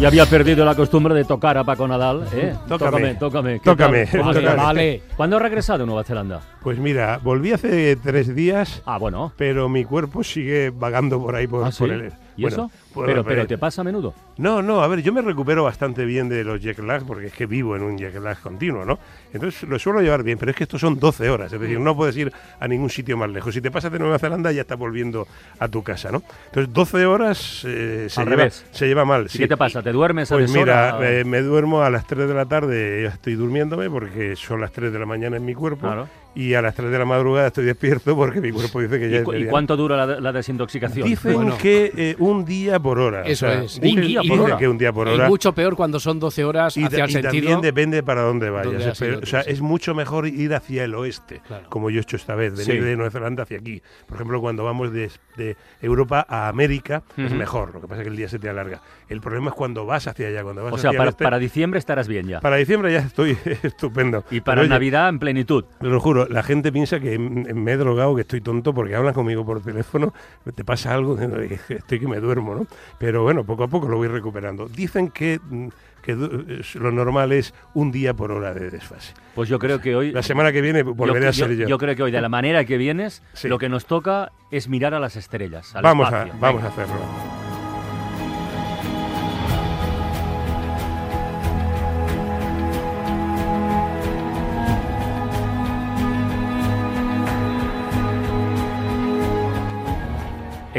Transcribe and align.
Ya 0.00 0.08
había 0.08 0.24
perdido 0.24 0.64
la 0.64 0.74
costumbre 0.74 1.12
de 1.14 1.24
tocar 1.24 1.58
a 1.58 1.64
Paco 1.64 1.86
Nadal, 1.86 2.24
¿eh? 2.32 2.54
Tócame. 2.66 3.16
tócame. 3.16 3.52
¿Qué 3.60 3.64
Tócame, 3.64 4.06
tócame. 4.06 4.54
Vale. 4.56 5.02
¿Cuándo 5.14 5.36
has 5.36 5.42
regresado 5.42 5.80
de 5.80 5.86
Nueva 5.86 6.04
Zelanda? 6.04 6.40
Pues 6.62 6.78
mira, 6.78 7.20
volví 7.22 7.52
hace 7.52 7.96
tres 7.96 8.34
días, 8.34 8.82
Ah, 8.86 8.96
bueno. 8.96 9.30
pero 9.36 9.68
mi 9.68 9.84
cuerpo 9.84 10.24
sigue 10.24 10.70
vagando 10.70 11.20
por 11.20 11.36
ahí 11.36 11.46
por, 11.46 11.66
¿Ah, 11.66 11.70
sí? 11.70 11.80
por 11.80 11.90
el... 11.92 12.12
¿Y 12.36 12.42
bueno, 12.42 12.70
eso? 12.92 13.02
pero, 13.04 13.24
pero 13.24 13.46
te 13.46 13.58
pasa 13.58 13.80
a 13.82 13.84
menudo. 13.84 14.14
No, 14.38 14.62
no, 14.62 14.82
a 14.82 14.88
ver, 14.88 15.02
yo 15.02 15.12
me 15.12 15.20
recupero 15.22 15.64
bastante 15.64 16.04
bien 16.04 16.28
de 16.28 16.44
los 16.44 16.60
jet 16.60 16.78
lag 16.78 17.04
porque 17.04 17.26
es 17.26 17.32
que 17.32 17.46
vivo 17.46 17.76
en 17.76 17.82
un 17.82 17.98
jet 17.98 18.14
lag 18.14 18.40
continuo, 18.40 18.84
¿no? 18.84 18.98
Entonces 19.32 19.68
lo 19.68 19.78
suelo 19.78 20.00
llevar 20.00 20.22
bien, 20.22 20.38
pero 20.38 20.50
es 20.50 20.56
que 20.56 20.64
estos 20.64 20.80
son 20.80 20.98
12 20.98 21.28
horas, 21.30 21.52
es 21.52 21.60
decir, 21.60 21.78
no 21.78 21.94
puedes 21.94 22.16
ir 22.16 22.32
a 22.58 22.66
ningún 22.68 22.90
sitio 22.90 23.16
más 23.16 23.30
lejos. 23.30 23.54
Si 23.54 23.60
te 23.60 23.70
pasas 23.70 23.92
de 23.92 23.98
Nueva 23.98 24.18
Zelanda 24.18 24.50
ya 24.52 24.62
estás 24.62 24.78
volviendo 24.78 25.26
a 25.58 25.68
tu 25.68 25.82
casa, 25.82 26.10
¿no? 26.10 26.22
Entonces 26.46 26.72
12 26.72 27.06
horas 27.06 27.62
eh, 27.66 28.06
se, 28.08 28.20
Al 28.20 28.26
lleva, 28.26 28.36
revés. 28.36 28.66
se 28.70 28.86
lleva 28.86 29.04
mal. 29.04 29.26
¿Y 29.26 29.28
sí. 29.28 29.38
qué 29.38 29.48
te 29.48 29.56
pasa? 29.56 29.82
¿Te 29.82 29.92
duermes 29.92 30.32
a 30.32 30.36
Pues 30.36 30.50
mira, 30.52 30.98
eh, 31.02 31.24
me 31.24 31.42
duermo 31.42 31.82
a 31.82 31.90
las 31.90 32.06
3 32.06 32.26
de 32.28 32.34
la 32.34 32.46
tarde, 32.46 33.04
estoy 33.06 33.34
durmiéndome 33.34 33.90
porque 33.90 34.36
son 34.36 34.60
las 34.60 34.72
3 34.72 34.92
de 34.92 34.98
la 34.98 35.06
mañana 35.06 35.36
en 35.36 35.44
mi 35.44 35.54
cuerpo 35.54 35.86
Claro. 35.86 36.08
Y 36.34 36.54
a 36.54 36.62
las 36.62 36.74
3 36.74 36.90
de 36.90 36.98
la 36.98 37.04
madrugada 37.04 37.48
estoy 37.48 37.64
despierto 37.64 38.14
porque 38.16 38.40
mi 38.40 38.52
cuerpo 38.52 38.80
dice 38.80 38.98
que 39.00 39.10
ya 39.10 39.16
¿Y, 39.16 39.18
es 39.18 39.24
cu- 39.24 39.34
y 39.34 39.46
cuánto 39.46 39.76
dura 39.76 40.06
la, 40.06 40.20
la 40.20 40.32
desintoxicación? 40.32 41.08
Dicen 41.08 41.34
Bueno. 41.34 41.58
que 41.58 41.92
eh, 41.96 42.16
un 42.18 42.44
día 42.44 42.78
por 42.78 42.98
hora. 42.98 43.22
Eso 43.22 43.48
es. 43.48 43.80
Dicen, 43.80 43.98
Un 44.00 44.06
día 44.06 44.18
por 44.20 44.24
dicen 44.24 44.40
hora. 44.40 44.56
que 44.58 44.68
un 44.68 44.78
día 44.78 44.92
por 44.92 45.08
Y 45.08 45.10
hora. 45.12 45.28
mucho 45.28 45.52
peor 45.52 45.74
cuando 45.76 45.98
son 46.00 46.20
12 46.20 46.44
horas 46.44 46.76
y, 46.76 46.84
hacia 46.84 47.04
el 47.04 47.10
y 47.10 47.12
sentido. 47.14 47.32
también 47.32 47.60
depende 47.60 48.02
para 48.02 48.22
dónde 48.22 48.48
vayas. 48.50 48.96
Pero, 48.98 49.18
tú, 49.18 49.24
o 49.24 49.26
sea, 49.26 49.42
sí. 49.42 49.50
es 49.50 49.60
mucho 49.60 49.94
mejor 49.94 50.26
ir 50.28 50.54
hacia 50.54 50.84
el 50.84 50.94
oeste, 50.94 51.40
Claro. 51.46 51.68
como 51.68 51.90
yo 51.90 51.98
he 51.98 52.02
hecho 52.02 52.16
esta 52.16 52.34
vez, 52.34 52.52
venir 52.52 52.64
Sí. 52.66 52.78
de 52.78 52.96
Nueva 52.96 53.10
Zelanda 53.10 53.42
hacia 53.42 53.58
aquí. 53.58 53.82
Por 54.06 54.16
ejemplo, 54.16 54.40
cuando 54.40 54.64
vamos 54.64 54.92
de, 54.92 55.10
de 55.36 55.56
Europa 55.82 56.24
a 56.28 56.48
América 56.48 57.02
es 57.16 57.32
mejor, 57.32 57.74
lo 57.74 57.80
que 57.80 57.88
pasa 57.88 58.02
es 58.02 58.04
que 58.04 58.10
el 58.10 58.16
día 58.16 58.28
se 58.28 58.38
te 58.38 58.48
alarga. 58.48 58.80
El 59.08 59.20
problema 59.20 59.48
es 59.48 59.54
cuando 59.54 59.84
vas 59.86 60.06
hacia 60.06 60.28
allá, 60.28 60.42
cuando 60.44 60.62
vas 60.62 60.72
O 60.74 60.78
sea, 60.78 60.90
hacia 60.90 60.96
el 60.96 60.98
para, 60.98 61.10
este. 61.10 61.24
para 61.24 61.38
diciembre 61.38 61.78
estarás 61.78 62.06
bien 62.06 62.28
ya. 62.28 62.40
Para 62.40 62.56
diciembre 62.56 62.92
ya 62.92 63.00
estoy 63.00 63.36
estupendo. 63.64 64.24
Y 64.30 64.40
para 64.40 64.56
Pero, 64.56 64.60
oye, 64.62 64.68
Navidad 64.70 65.08
en 65.08 65.18
plenitud. 65.18 65.64
Te 65.80 65.86
lo 65.86 65.98
juro, 66.00 66.19
la 66.28 66.42
gente 66.42 66.72
piensa 66.72 67.00
que 67.00 67.18
me 67.18 67.72
he 67.72 67.76
drogado, 67.76 68.14
que 68.14 68.22
estoy 68.22 68.40
tonto 68.40 68.74
porque 68.74 68.94
hablan 68.94 69.14
conmigo 69.14 69.44
por 69.44 69.62
teléfono, 69.62 70.12
te 70.54 70.64
pasa 70.64 70.94
algo, 70.94 71.18
estoy 71.68 72.00
que 72.00 72.08
me 72.08 72.18
duermo, 72.20 72.54
¿no? 72.54 72.66
Pero 72.98 73.22
bueno, 73.22 73.44
poco 73.44 73.64
a 73.64 73.68
poco 73.68 73.88
lo 73.88 73.96
voy 73.96 74.08
recuperando. 74.08 74.68
Dicen 74.68 75.10
que, 75.10 75.40
mm, 75.42 75.68
que 76.02 76.14
lo 76.14 76.90
normal 76.92 77.32
es 77.32 77.52
un 77.74 77.90
día 77.92 78.14
por 78.14 78.32
hora 78.32 78.54
de 78.54 78.70
desfase. 78.70 79.14
Pues 79.34 79.48
yo 79.48 79.58
creo 79.58 79.80
que 79.80 79.94
hoy... 79.94 80.12
La 80.12 80.22
semana 80.22 80.50
que 80.52 80.60
viene 80.60 80.82
volveré 80.82 81.28
a 81.28 81.32
ser 81.32 81.54
yo. 81.54 81.68
yo 81.68 81.78
creo 81.78 81.94
que 81.94 82.02
hoy, 82.02 82.10
de 82.10 82.20
la 82.20 82.28
manera 82.30 82.64
que 82.64 82.76
vienes, 82.78 83.22
Sí. 83.34 83.48
lo 83.48 83.58
que 83.58 83.68
nos 83.68 83.86
toca 83.86 84.32
es 84.50 84.68
mirar 84.68 84.94
a 84.94 85.00
las 85.00 85.16
estrellas. 85.16 85.74
al 85.76 85.82
Vamos, 85.82 86.12
a, 86.12 86.26
vamos 86.40 86.62
a 86.62 86.68
hacerlo. 86.68 87.39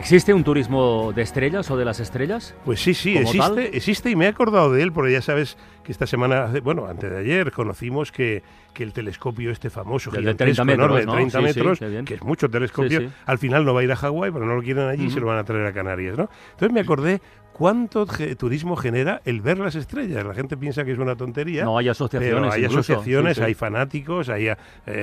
¿Existe 0.02 0.34
un 0.34 0.44
turismo 0.44 1.14
de 1.14 1.22
estrellas 1.22 1.70
o 1.70 1.78
de 1.78 1.86
las 1.86 2.00
estrellas? 2.00 2.56
Pues 2.66 2.82
sí, 2.82 2.96
sí, 2.96 3.16
existe, 3.16 3.78
existe 3.78 4.10
y 4.10 4.16
me 4.16 4.26
he 4.26 4.30
acordado 4.30 4.74
de 4.74 4.82
él 4.82 4.92
porque 4.92 5.12
ya 5.12 5.22
sabes 5.22 5.60
que 5.84 5.92
esta 5.92 6.08
semana, 6.08 6.52
bueno, 6.64 6.88
antes 6.88 7.12
de 7.12 7.20
ayer 7.20 7.52
conocimos 7.52 8.12
que, 8.12 8.42
que 8.74 8.82
el 8.82 8.94
telescopio 8.94 9.52
este 9.52 9.70
famoso, 9.70 10.10
El 10.16 10.26
de 10.26 10.34
30 10.34 10.64
gigantesco, 10.64 10.66
metros, 10.66 11.02
enorme, 11.04 11.06
¿no? 11.06 11.14
30 11.14 11.38
Sí, 11.38 11.54
sí, 11.54 11.60
metros, 11.60 12.08
que 12.08 12.14
es 12.16 12.24
mucho 12.24 12.50
telescopio, 12.50 13.00
Sí, 13.00 13.10
al 13.28 13.38
final 13.38 13.64
no 13.64 13.76
va 13.76 13.82
a 13.82 13.84
ir 13.84 13.92
a 13.92 13.96
Hawái, 13.96 14.32
pero 14.32 14.44
no 14.44 14.56
lo 14.56 14.64
quieren 14.64 14.88
allí 14.88 15.06
y 15.06 15.12
se 15.12 15.20
lo 15.20 15.28
van 15.28 15.38
a 15.38 15.44
traer 15.44 15.68
a 15.68 15.72
Canarias, 15.72 16.18
¿no? 16.18 16.32
Entonces 16.54 16.74
me 16.74 16.80
acordé 16.80 17.22
cuánto 17.62 18.08
turismo 18.40 18.76
genera 18.76 19.22
el 19.24 19.40
ver 19.40 19.60
las 19.60 19.76
estrellas. 19.76 20.26
La 20.26 20.34
gente 20.34 20.58
piensa 20.58 20.84
que 20.84 20.94
es 20.94 20.98
una 20.98 21.16
tontería. 21.16 21.64
No, 21.64 21.78
hay 21.78 21.90
asociaciones 21.90 22.36
Pero 22.40 22.52
hay 22.52 22.62
incluso, 22.66 22.80
asociaciones, 22.80 23.38
sí, 23.38 23.42
sí. 23.42 23.46
hay 23.46 23.54
fanáticos, 23.54 24.30
hay 24.30 24.48
eh, 24.48 24.56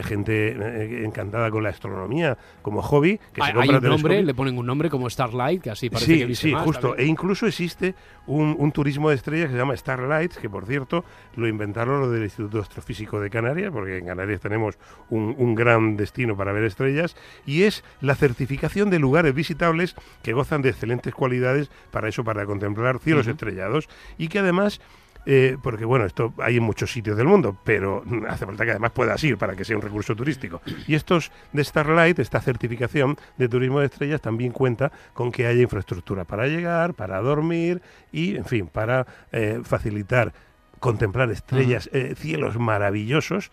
gente 0.03 0.57
eh, 0.59 1.05
encantada 1.05 1.53
con 1.53 1.63
la 1.63 1.69
astronomía 1.69 2.37
como 2.61 2.83
hobby 2.83 3.21
que 3.33 3.43
hay, 3.43 3.53
se 3.53 3.59
hay 3.61 3.69
compra 3.69 3.79
un 3.79 3.95
nombre, 3.95 4.23
le 4.25 4.35
ponen 4.35 4.59
un 4.59 4.67
nombre 4.67 4.91
como 4.91 5.09
Starlight, 5.09 5.63
que 5.63 5.71
así 5.71 5.89
parece 5.89 6.15
Sí, 6.15 6.27
que 6.27 6.35
sí, 6.35 6.53
más 6.53 6.65
justo. 6.65 6.97
E 6.97 7.05
incluso 7.05 7.47
existe 7.47 7.95
un, 8.27 8.57
un 8.59 8.73
turismo 8.73 9.11
de 9.11 9.15
estrellas 9.15 9.47
que 9.47 9.53
se 9.53 9.59
llama 9.59 9.77
Starlight, 9.77 10.33
que 10.35 10.51
por 10.51 10.67
cierto 10.67 11.05
lo 11.37 11.47
inventaron 11.47 12.01
los 12.01 12.11
del 12.11 12.25
Instituto 12.25 12.61
Astrofísico 12.61 13.21
de 13.21 13.31
Canarias, 13.31 13.71
porque 13.73 13.99
en 13.99 14.07
Canarias 14.07 14.41
tenemos 14.41 14.79
un, 15.11 15.33
un 15.39 15.55
gran 15.55 15.97
destino 15.97 16.37
para 16.37 16.51
ver 16.51 16.65
estrellas, 16.65 17.15
y 17.47 17.63
es 17.63 17.85
la 18.01 18.17
certificación 18.17 18.91
de 18.91 18.99
lugares 18.99 19.33
visitables 19.33 19.95
que 20.25 20.33
gozan 20.33 20.61
de 20.63 20.71
excelentes 20.71 21.15
cualidades 21.15 21.71
para 21.93 22.09
eso, 22.09 22.25
para 22.25 22.48
contemplar 22.49 22.99
cielos 22.99 23.29
estrellados, 23.29 23.89
y 24.19 24.27
que 24.27 24.41
además 24.41 24.81
eh, 25.31 25.59
porque 25.63 25.85
bueno, 25.85 26.07
esto 26.07 26.33
hay 26.39 26.57
en 26.57 26.63
muchos 26.63 26.91
sitios 26.91 27.15
del 27.19 27.27
mundo, 27.27 27.55
pero 27.63 28.03
hace 28.29 28.47
falta 28.47 28.65
que 28.65 28.71
además 28.71 28.93
puedas 28.93 29.23
ir 29.25 29.37
para 29.37 29.55
que 29.55 29.63
sea 29.63 29.77
un 29.77 29.83
recurso 29.83 30.17
turístico. 30.17 30.63
Y 30.87 30.95
estos 30.95 31.31
de 31.53 31.63
Starlight, 31.63 32.19
esta 32.19 32.41
certificación 32.41 33.19
de 33.37 33.47
turismo 33.47 33.81
de 33.81 33.87
estrellas, 33.87 34.23
también 34.23 34.53
cuenta 34.53 34.91
con 35.13 35.31
que 35.31 35.47
haya 35.47 35.61
infraestructura 35.61 36.25
para 36.25 36.47
llegar, 36.47 36.95
para 36.95 37.21
dormir 37.21 37.83
y, 38.11 38.37
en 38.37 38.47
fin, 38.47 38.69
para 38.69 39.07
eh, 39.31 39.61
facilitar 39.65 40.33
contemplar 40.81 41.31
estrellas, 41.31 41.91
eh, 41.93 42.15
cielos 42.17 42.59
maravillosos 42.59 43.51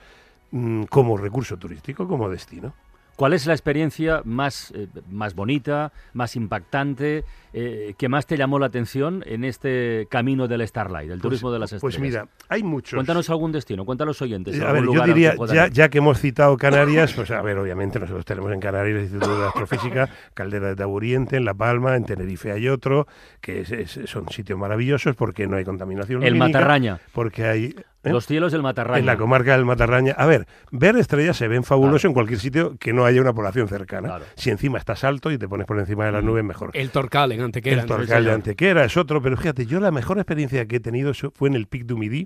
mm, 0.51 0.83
como 0.83 1.17
recurso 1.17 1.57
turístico, 1.57 2.07
como 2.07 2.29
destino. 2.29 2.73
¿Cuál 3.15 3.33
es 3.33 3.45
la 3.45 3.53
experiencia 3.53 4.21
más, 4.25 4.71
eh, 4.75 4.87
más 5.09 5.35
bonita, 5.35 5.91
más 6.13 6.35
impactante, 6.35 7.23
eh, 7.53 7.93
que 7.97 8.09
más 8.09 8.25
te 8.25 8.35
llamó 8.37 8.59
la 8.59 8.65
atención 8.65 9.23
en 9.25 9.45
este 9.45 10.07
camino 10.09 10.47
del 10.49 10.67
Starlight, 10.67 11.07
del 11.09 11.21
turismo 11.21 11.51
de 11.51 11.59
las 11.59 11.71
estrellas? 11.71 11.97
Pues 11.97 11.99
mira, 11.99 12.27
hay 12.49 12.61
muchos. 12.63 12.95
Cuéntanos 12.97 13.29
algún 13.29 13.51
destino, 13.53 13.85
cuéntanos 13.85 14.21
oyentes. 14.21 14.57
Eh, 14.57 14.65
A 14.65 14.71
ver, 14.73 14.83
yo 14.83 15.03
diría, 15.05 15.35
que 15.37 15.69
ya, 15.71 15.89
que 15.89 15.97
hemos 15.99 16.19
citado 16.19 16.57
Canarias, 16.57 17.13
pues 17.13 17.31
a 17.31 17.41
ver, 17.41 17.57
obviamente 17.57 17.99
nosotros 17.99 18.25
tenemos 18.25 18.51
en 18.51 18.59
Canarias 18.59 18.97
el 18.97 19.03
Instituto 19.03 19.39
de 19.39 19.47
Astrofísica, 19.47 20.09
Caldera 20.33 20.67
de 20.67 20.75
Taburiente, 20.75 21.37
en 21.37 21.45
La 21.45 21.53
Palma, 21.53 21.95
en 21.95 22.03
Tenerife 22.05 22.51
hay 22.51 22.67
otro, 22.67 23.07
que 23.39 23.61
es- 23.61 23.71
es- 23.71 23.99
son 24.09 24.27
sitios 24.29 24.59
maravillosos 24.59 25.15
porque 25.15 25.47
no 25.47 25.55
hay 25.57 25.63
contaminación 25.63 26.21
El 26.23 26.33
lumínica, 26.33 26.59
Matarraña, 26.59 26.99
Porque 27.13 27.45
hay... 27.45 27.75
¿eh? 28.05 28.11
los 28.11 28.25
cielos 28.25 28.51
del 28.51 28.61
Matarraña. 28.61 28.99
En 28.99 29.05
la 29.05 29.17
comarca 29.17 29.53
del 29.53 29.65
Matarraña. 29.65 30.13
A 30.17 30.25
ver, 30.25 30.47
ver 30.71 30.95
estrellas 30.95 31.37
se 31.37 31.47
ven 31.47 31.63
fabuloso 31.63 31.95
Claro. 32.01 32.09
en 32.09 32.13
cualquier 32.13 32.39
sitio 32.39 32.77
que 32.79 32.93
no 32.93 33.05
haya 33.05 33.21
una 33.21 33.33
población 33.33 33.67
cercana. 33.67 34.07
Claro. 34.09 34.25
Si 34.35 34.49
encima 34.49 34.77
estás 34.77 35.03
alto 35.03 35.31
y 35.31 35.37
te 35.37 35.47
pones 35.47 35.65
por 35.67 35.79
encima 35.79 36.05
de 36.05 36.11
las 36.11 36.23
nubes, 36.23 36.43
mejor. 36.43 36.71
El 36.73 36.89
Torcal 36.91 37.31
en 37.31 37.41
Antequera. 37.41 37.81
El. 37.81 37.87
Torcal 37.87 38.23
de. 38.25 38.31
Antequera 38.31 38.85
es 38.85 38.95
otro, 38.97 39.21
pero 39.21 39.37
fíjate, 39.37 39.65
yo 39.65 39.79
la 39.79 39.91
mejor 39.91 40.17
experiencia 40.17 40.65
que 40.65 40.77
he 40.77 40.79
tenido 40.79 41.13
fue 41.33 41.49
en 41.49 41.55
el 41.55 41.67
Pic 41.67 41.85
du 41.85 41.97
Midi, 41.97 42.25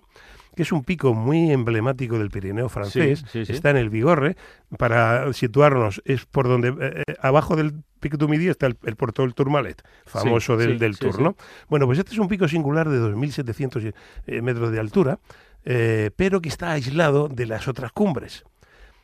que 0.55 0.63
es 0.63 0.71
un 0.71 0.83
pico 0.83 1.13
muy 1.13 1.51
emblemático 1.51 2.17
del 2.17 2.29
Pirineo 2.31 2.67
francés, 2.69 3.23
sí, 3.31 3.45
sí. 3.45 3.53
está 3.53 3.69
en 3.69 3.77
el 3.77 3.89
Vigorre, 3.89 4.35
para 4.77 5.31
situarnos, 5.33 6.01
es 6.05 6.25
por 6.25 6.47
donde, 6.47 6.69
eh, 6.69 7.03
eh, 7.07 7.15
abajo 7.21 7.55
del 7.55 7.73
Pic 7.99 8.15
du 8.17 8.27
Midi 8.27 8.47
está 8.47 8.65
el, 8.65 8.77
el 8.83 8.95
Puerto 8.95 9.21
del 9.21 9.33
Tourmalet, 9.35 9.81
famoso 10.05 10.55
Sí, 10.55 10.59
del, 10.65 10.73
sí, 10.73 10.77
del 10.79 10.95
sí, 10.95 10.99
Tour, 11.01 11.15
sí. 11.15 11.21
¿no? 11.23 11.35
Bueno, 11.69 11.85
pues 11.85 11.99
este 11.99 12.11
es 12.13 12.17
un 12.17 12.27
pico 12.27 12.47
singular 12.47 12.89
de 12.89 12.99
2.700 12.99 13.93
eh, 14.27 14.41
metros 14.41 14.71
de 14.71 14.79
altura, 14.79 15.19
eh, 15.71 16.09
pero 16.15 16.41
que 16.41 16.49
está 16.49 16.71
aislado 16.71 17.27
de 17.27 17.45
las 17.45 17.67
otras 17.67 17.91
cumbres. 17.91 18.43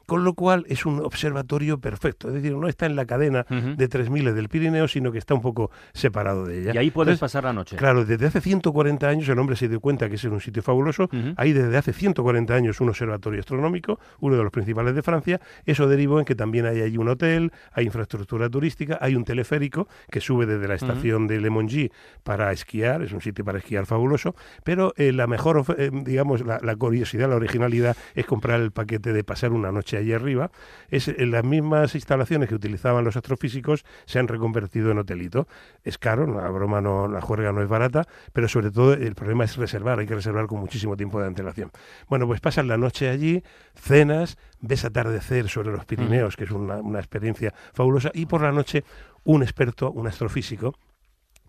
Con 0.06 0.24
lo 0.24 0.34
cual 0.34 0.66
es 0.70 0.86
un 0.86 1.00
observatorio 1.00 1.80
perfecto, 1.80 2.28
es 2.28 2.36
decir, 2.36 2.54
no 2.56 2.68
está 2.68 2.86
en 2.86 2.96
la 2.96 3.06
cadena 3.06 3.46
Ujú. 3.50 3.76
de 3.76 3.90
3.000 3.90 4.34
del 4.34 4.50
Pirineo, 4.50 4.88
sino 4.88 5.12
que 5.12 5.18
está 5.18 5.34
un 5.34 5.42
poco 5.42 5.72
separado 5.94 6.46
de 6.46 6.62
ella. 6.62 6.72
Y 6.76 6.78
ahí 6.78 6.92
puedes 6.92 7.14
Entonces, 7.14 7.20
pasar 7.22 7.44
la 7.46 7.54
noche. 7.54 7.76
Claro, 7.76 8.06
desde 8.06 8.26
hace 8.28 8.42
140 8.42 9.08
años 9.08 9.28
el 9.30 9.40
hombre 9.40 9.56
se 9.56 9.68
dio 9.68 9.80
cuenta 9.80 10.08
que 10.10 10.16
ese 10.16 10.28
era 10.28 10.36
un 10.36 10.42
sitio 10.42 10.62
fabuloso. 10.62 11.10
Hay 11.38 11.54
desde 11.54 11.76
hace 11.78 11.94
140 11.94 12.54
años 12.54 12.80
un 12.82 12.90
observatorio 12.90 13.40
astronómico, 13.40 14.00
uno 14.20 14.36
de 14.38 14.44
los 14.44 14.52
principales 14.52 14.96
de 14.96 15.02
Francia. 15.02 15.40
Eso 15.66 15.88
derivó 15.88 16.20
en 16.20 16.26
que 16.26 16.36
también 16.36 16.66
hay 16.66 16.82
allí 16.82 16.98
un 16.98 17.10
hotel, 17.10 17.52
hay 17.72 17.86
infraestructura 17.86 18.50
turística, 18.50 18.98
hay 19.02 19.16
un 19.16 19.24
teleférico 19.24 19.88
que 20.10 20.22
sube 20.22 20.46
desde 20.46 20.68
la 20.68 20.76
estación 20.76 21.28
de 21.28 21.40
Le 21.40 21.50
Mongy 21.50 21.92
para 22.24 22.52
esquiar, 22.52 23.02
es 23.02 23.12
un 23.12 23.22
sitio 23.22 23.44
para 23.46 23.58
esquiar 23.60 23.86
fabuloso. 23.86 24.36
Pero 24.64 24.94
eh, 24.98 25.12
la 25.12 25.28
mejor, 25.28 25.64
eh, 25.78 25.90
digamos, 25.92 26.46
la, 26.46 26.60
la 26.62 26.76
curiosidad, 26.76 27.30
la 27.30 27.36
originalidad 27.36 27.96
es 28.14 28.26
comprar 28.26 28.62
el 28.62 28.72
paquete 28.72 29.14
de 29.14 29.24
pasar 29.24 29.52
una 29.52 29.72
noche 29.72 29.95
allí 29.98 30.14
arriba, 30.14 30.52
es 30.90 31.08
en 31.08 31.32
las 31.32 31.44
mismas 31.44 31.96
instalaciones 31.96 32.50
que 32.50 32.56
utilizaban 32.56 33.04
los 33.04 33.16
astrofísicos 33.16 33.86
se 34.06 34.20
han 34.20 34.28
reconvertido 34.28 34.92
en 34.92 35.00
hotelito. 35.00 35.48
Es 35.84 35.98
caro, 35.98 36.28
la 36.28 36.50
broma 36.50 36.82
no, 36.82 37.08
la 37.08 37.22
juerga 37.22 37.52
no 37.52 37.62
es 37.62 37.68
barata, 37.68 38.04
pero 38.34 38.48
sobre 38.48 38.72
todo 38.72 38.94
el 38.94 39.16
problema 39.16 39.44
es 39.44 39.58
reservar, 39.58 40.00
hay 40.00 40.08
que 40.08 40.16
reservar 40.16 40.48
con 40.48 40.60
muchísimo 40.60 40.96
tiempo 40.96 41.20
de 41.20 41.28
antelación. 41.28 41.72
Bueno, 42.08 42.28
pues 42.28 42.42
pasas 42.42 42.66
la 42.66 42.78
noche 42.78 43.10
allí, 43.10 43.44
cenas, 43.76 44.38
ves 44.60 44.86
atardecer 44.86 45.50
sobre 45.50 45.72
los 45.72 45.86
Pirineos, 45.86 46.36
que 46.36 46.46
es 46.46 46.52
una, 46.52 46.78
una 46.78 47.00
experiencia 47.00 47.54
fabulosa, 47.74 48.12
y 48.14 48.26
por 48.26 48.42
la 48.42 48.52
noche 48.52 48.84
un 49.24 49.44
experto, 49.44 49.92
un 49.92 50.08
astrofísico, 50.08 50.76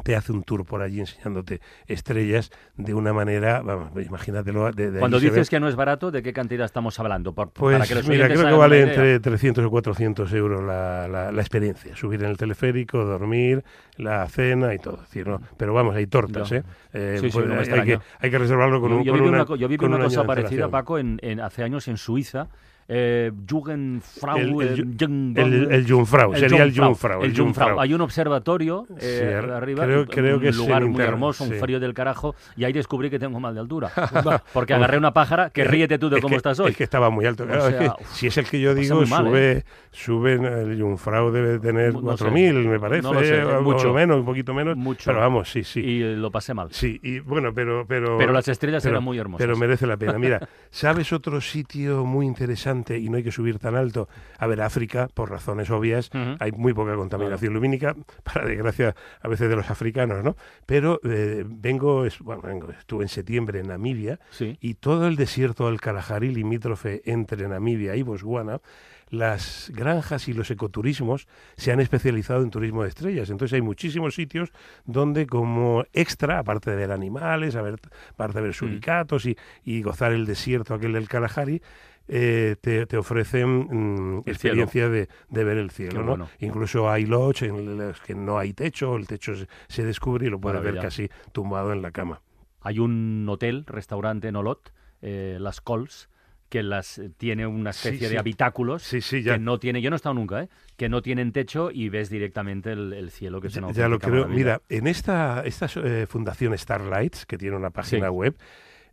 te 0.02 0.14
hace 0.14 0.32
un 0.32 0.42
tour 0.42 0.64
por 0.64 0.82
allí 0.82 1.00
enseñándote 1.00 1.60
estrellas 1.86 2.50
de 2.76 2.94
una 2.94 3.12
manera, 3.12 3.62
vamos, 3.62 3.90
imagínatelo. 4.04 4.70
De, 4.72 4.90
de 4.90 4.98
Cuando 4.98 5.18
dices 5.18 5.48
que 5.50 5.58
no 5.58 5.68
es 5.68 5.74
barato, 5.76 6.10
¿de 6.10 6.22
qué 6.22 6.32
cantidad 6.32 6.64
estamos 6.66 6.98
hablando? 7.00 7.32
Por- 7.34 7.50
Pues 7.50 7.76
para 7.76 7.86
que 7.88 7.94
los 7.94 8.08
mira, 8.08 8.28
creo 8.28 8.46
que 8.46 8.52
vale 8.52 8.82
entre 8.82 9.20
300 9.20 9.64
o 9.64 9.70
400 9.70 10.32
euros 10.34 10.62
la, 10.62 11.08
la, 11.08 11.32
la 11.32 11.40
experiencia. 11.40 11.96
Subir 11.96 12.22
en 12.22 12.30
el 12.30 12.36
teleférico, 12.36 13.04
dormir, 13.04 13.64
la 13.96 14.26
cena 14.28 14.74
y 14.74 14.78
todo. 14.78 14.98
Decir, 14.98 15.26
¿no? 15.26 15.40
Pero 15.56 15.72
vamos, 15.74 15.96
hay 15.96 16.06
tortas. 16.06 16.52
¿eh? 16.52 16.62
Eh, 16.92 17.18
Sí, 17.20 17.30
sí, 17.30 17.32
pues 17.38 17.46
no 17.48 17.54
hay, 17.60 17.82
que, 17.84 17.98
hay 18.20 18.30
que 18.30 18.38
reservarlo 18.38 18.80
con, 18.80 18.90
yo, 18.90 18.96
un, 18.98 19.04
yo 19.04 19.12
con 19.12 19.20
viví 19.22 19.34
una, 19.34 19.44
yo 19.46 19.56
viví 19.56 19.76
con 19.76 19.94
una 19.94 20.04
cosa 20.04 20.24
parecida. 20.24 20.68
Paco, 20.68 20.98
en, 20.98 21.18
en- 21.22 21.40
hace 21.40 21.62
años 21.62 21.88
en 21.88 21.96
Suiza. 21.96 22.48
Eh, 22.88 23.32
Jugendfrau. 23.50 24.36
El- 24.38 24.48
el 24.48 24.60
eh, 24.62 24.82
Ju- 24.82 24.96
Jung- 24.96 25.38
El, 25.38 25.72
el 25.72 25.86
Jungfrau, 25.90 26.34
sería 26.36 26.62
el 26.62 26.76
Jungfrau, 26.78 27.22
el 27.22 27.36
Jungfrau. 27.36 27.80
Hay 27.80 27.92
un 27.94 28.00
observatorio 28.00 28.86
eh, 29.00 29.18
Sí, 29.28 29.34
ar- 29.34 29.50
arriba, 29.50 29.84
creo- 29.84 30.06
creo 30.06 30.36
un 30.36 30.42
que 30.42 30.52
lugar 30.52 30.82
muy 30.82 30.90
interno, 30.92 31.12
hermoso, 31.12 31.44
un 31.44 31.50
frío 31.52 31.80
del 31.80 31.94
carajo, 31.94 32.34
y 32.56 32.64
ahí 32.64 32.72
descubrí 32.72 33.10
que 33.10 33.18
tengo 33.18 33.40
mal 33.40 33.54
de 33.54 33.60
altura. 33.60 33.90
Porque 34.52 34.74
agarré 34.74 34.98
una 34.98 35.12
pájara, 35.12 35.50
que 35.50 35.64
ríete 35.64 35.98
tú 35.98 36.08
de 36.08 36.16
Es 36.16 36.22
cómo 36.22 36.32
que- 36.32 36.36
estás 36.36 36.60
hoy. 36.60 36.70
Es 36.70 36.76
que 36.76 36.84
estaba 36.84 37.10
muy 37.10 37.26
alto. 37.26 37.42
O 37.42 37.46
Claro, 37.46 37.66
es 37.68 37.70
sea, 37.76 37.78
que 37.96 38.02
uf, 38.02 38.12
si 38.12 38.26
es 38.28 38.36
el 38.38 38.44
que 38.46 38.60
yo 38.60 38.74
digo, 38.74 38.96
muy 38.96 39.06
mal, 39.06 39.24
sube, 39.26 39.64
sube, 39.90 40.32
el 40.34 40.80
Jungfrau 40.80 41.30
debe 41.32 41.58
tener 41.58 41.92
No- 41.92 42.02
no 42.02 42.16
sé. 42.16 42.24
4.000, 42.24 42.68
me 42.68 42.78
parece, 42.78 43.02
No 43.02 43.14
lo 43.14 43.20
sé, 43.24 43.42
o- 43.42 43.58
o 43.58 43.62
mucho. 43.62 43.92
menos, 43.92 44.18
un 44.18 44.24
poquito 44.24 44.54
menos. 44.54 44.76
Mucho. 44.76 45.04
Pero 45.10 45.18
vamos, 45.20 45.50
sí, 45.50 45.64
sí. 45.64 45.80
Y 45.80 46.02
eh, 46.02 46.14
lo 46.16 46.30
pasé 46.30 46.54
mal. 46.54 46.68
Sí, 46.70 47.00
y 47.02 47.18
bueno, 47.18 47.52
pero... 47.52 47.84
Pero, 47.88 48.16
Pero 48.18 48.32
las 48.32 48.46
estrellas 48.46 48.82
pero- 48.82 48.94
eran 48.96 49.04
muy 49.04 49.18
hermosas. 49.18 49.44
Pero 49.44 49.56
merece 49.58 49.86
la 49.88 49.96
pena. 49.96 50.18
Mira, 50.18 50.48
¿sabes 50.70 51.12
otro 51.12 51.40
sitio 51.40 52.04
muy 52.04 52.26
interesante 52.26 52.75
y 52.98 53.08
no 53.08 53.16
hay 53.16 53.22
que 53.22 53.32
subir 53.32 53.58
tan 53.58 53.74
alto? 53.76 54.08
A 54.38 54.46
ver, 54.46 54.60
África, 54.60 55.08
por 55.14 55.30
razones 55.30 55.70
obvias, 55.70 56.10
hay 56.40 56.52
muy 56.52 56.74
poca 56.74 56.94
contaminación 56.96 57.54
lumínica, 57.54 57.94
para 58.22 58.44
desgracia 58.46 58.94
a 59.22 59.28
veces 59.28 59.48
de 59.48 59.56
los 59.56 59.70
africanos, 59.70 60.22
¿no? 60.24 60.36
Pero 60.66 61.00
eh, 61.04 61.44
vengo, 61.46 62.04
es- 62.06 62.18
bueno, 62.20 62.42
vengo, 62.42 62.70
estuve 62.70 63.04
en 63.04 63.08
septiembre 63.08 63.60
en 63.60 63.68
Namibia 63.68 64.18
Sí. 64.30 64.56
y 64.60 64.74
todo 64.74 65.06
el 65.06 65.16
desierto 65.16 65.66
del 65.66 65.80
Kalahari 65.80 66.32
limítrofe 66.34 67.02
entre 67.04 67.48
Namibia 67.48 67.96
y 67.96 68.02
Botswana, 68.02 68.60
las 69.08 69.70
granjas 69.74 70.26
y 70.28 70.32
los 70.32 70.50
ecoturismos 70.50 71.28
se 71.56 71.72
han 71.72 71.80
especializado 71.80 72.42
en 72.42 72.50
turismo 72.50 72.82
de 72.82 72.88
estrellas. 72.88 73.30
Entonces 73.30 73.54
hay 73.54 73.62
muchísimos 73.62 74.14
sitios 74.14 74.50
donde 74.84 75.26
como 75.26 75.84
extra, 75.92 76.38
aparte 76.40 76.70
de 76.70 76.76
ver 76.76 76.90
animales, 76.92 77.54
a 77.56 77.62
ver- 77.62 77.78
aparte 78.10 78.38
de 78.38 78.42
ver 78.44 78.54
suricatos 78.54 79.26
y, 79.26 79.36
y 79.64 79.82
gozar 79.82 80.12
el 80.12 80.26
desierto 80.26 80.74
aquel 80.74 80.92
del 80.94 81.08
Kalahari, 81.08 81.62
eh, 82.08 82.54
te, 82.60 82.86
te 82.86 82.96
ofrecen 82.96 84.16
mm, 84.18 84.22
experiencia 84.26 84.88
de, 84.88 85.08
de 85.28 85.44
ver 85.44 85.56
el 85.58 85.70
cielo. 85.70 86.00
¿no? 86.00 86.06
bueno. 86.06 86.28
Incluso 86.40 86.88
hay 86.90 87.04
lodge 87.06 87.42
en 87.42 87.78
los 87.78 88.00
que 88.00 88.14
no 88.14 88.38
hay 88.38 88.52
techo, 88.52 88.96
el 88.96 89.06
techo 89.06 89.34
se, 89.34 89.48
se 89.68 89.84
descubre 89.84 90.26
y 90.26 90.30
lo 90.30 90.40
puedes 90.40 90.62
ver 90.62 90.74
casi 90.82 91.08
tumbado 91.32 91.72
en 91.72 91.82
la 91.82 91.90
cama. 91.90 92.22
Hay 92.60 92.78
un 92.80 93.26
hotel, 93.28 93.64
restaurante 93.66 94.28
en 94.28 94.36
Olot, 94.36 94.72
eh, 95.02 95.36
Las 95.40 95.60
Cols, 95.60 96.08
que 96.48 96.62
las 96.62 96.98
eh, 96.98 97.10
tiene 97.16 97.46
una 97.46 97.70
especie 97.70 98.08
sí. 98.08 98.12
de 98.14 98.18
habitáculos 98.18 98.82
Sí, 98.82 99.00
sí, 99.00 99.22
ya. 99.22 99.34
que 99.34 99.38
no 99.40 99.58
tiene, 99.58 99.82
yo 99.82 99.90
no 99.90 99.96
he 99.96 99.98
estado 99.98 100.14
nunca, 100.14 100.42
¿eh? 100.42 100.48
que 100.76 100.88
no 100.88 101.02
tienen 101.02 101.32
techo 101.32 101.70
y 101.72 101.88
ves 101.88 102.10
directamente 102.10 102.72
el, 102.72 102.92
el 102.92 103.10
cielo, 103.10 103.40
que 103.40 103.48
es 103.48 103.56
una 103.56 103.68
Ya, 103.68 103.82
ya 103.82 103.88
lo 103.88 103.98
creo. 103.98 104.28
Mira, 104.28 104.62
en 104.68 104.86
esta, 104.86 105.42
esta 105.44 105.66
eh, 105.82 106.06
fundación 106.08 106.56
Starlights, 106.56 107.26
que 107.26 107.38
tiene 107.38 107.56
una 107.56 107.70
página 107.70 108.10
web, 108.10 108.36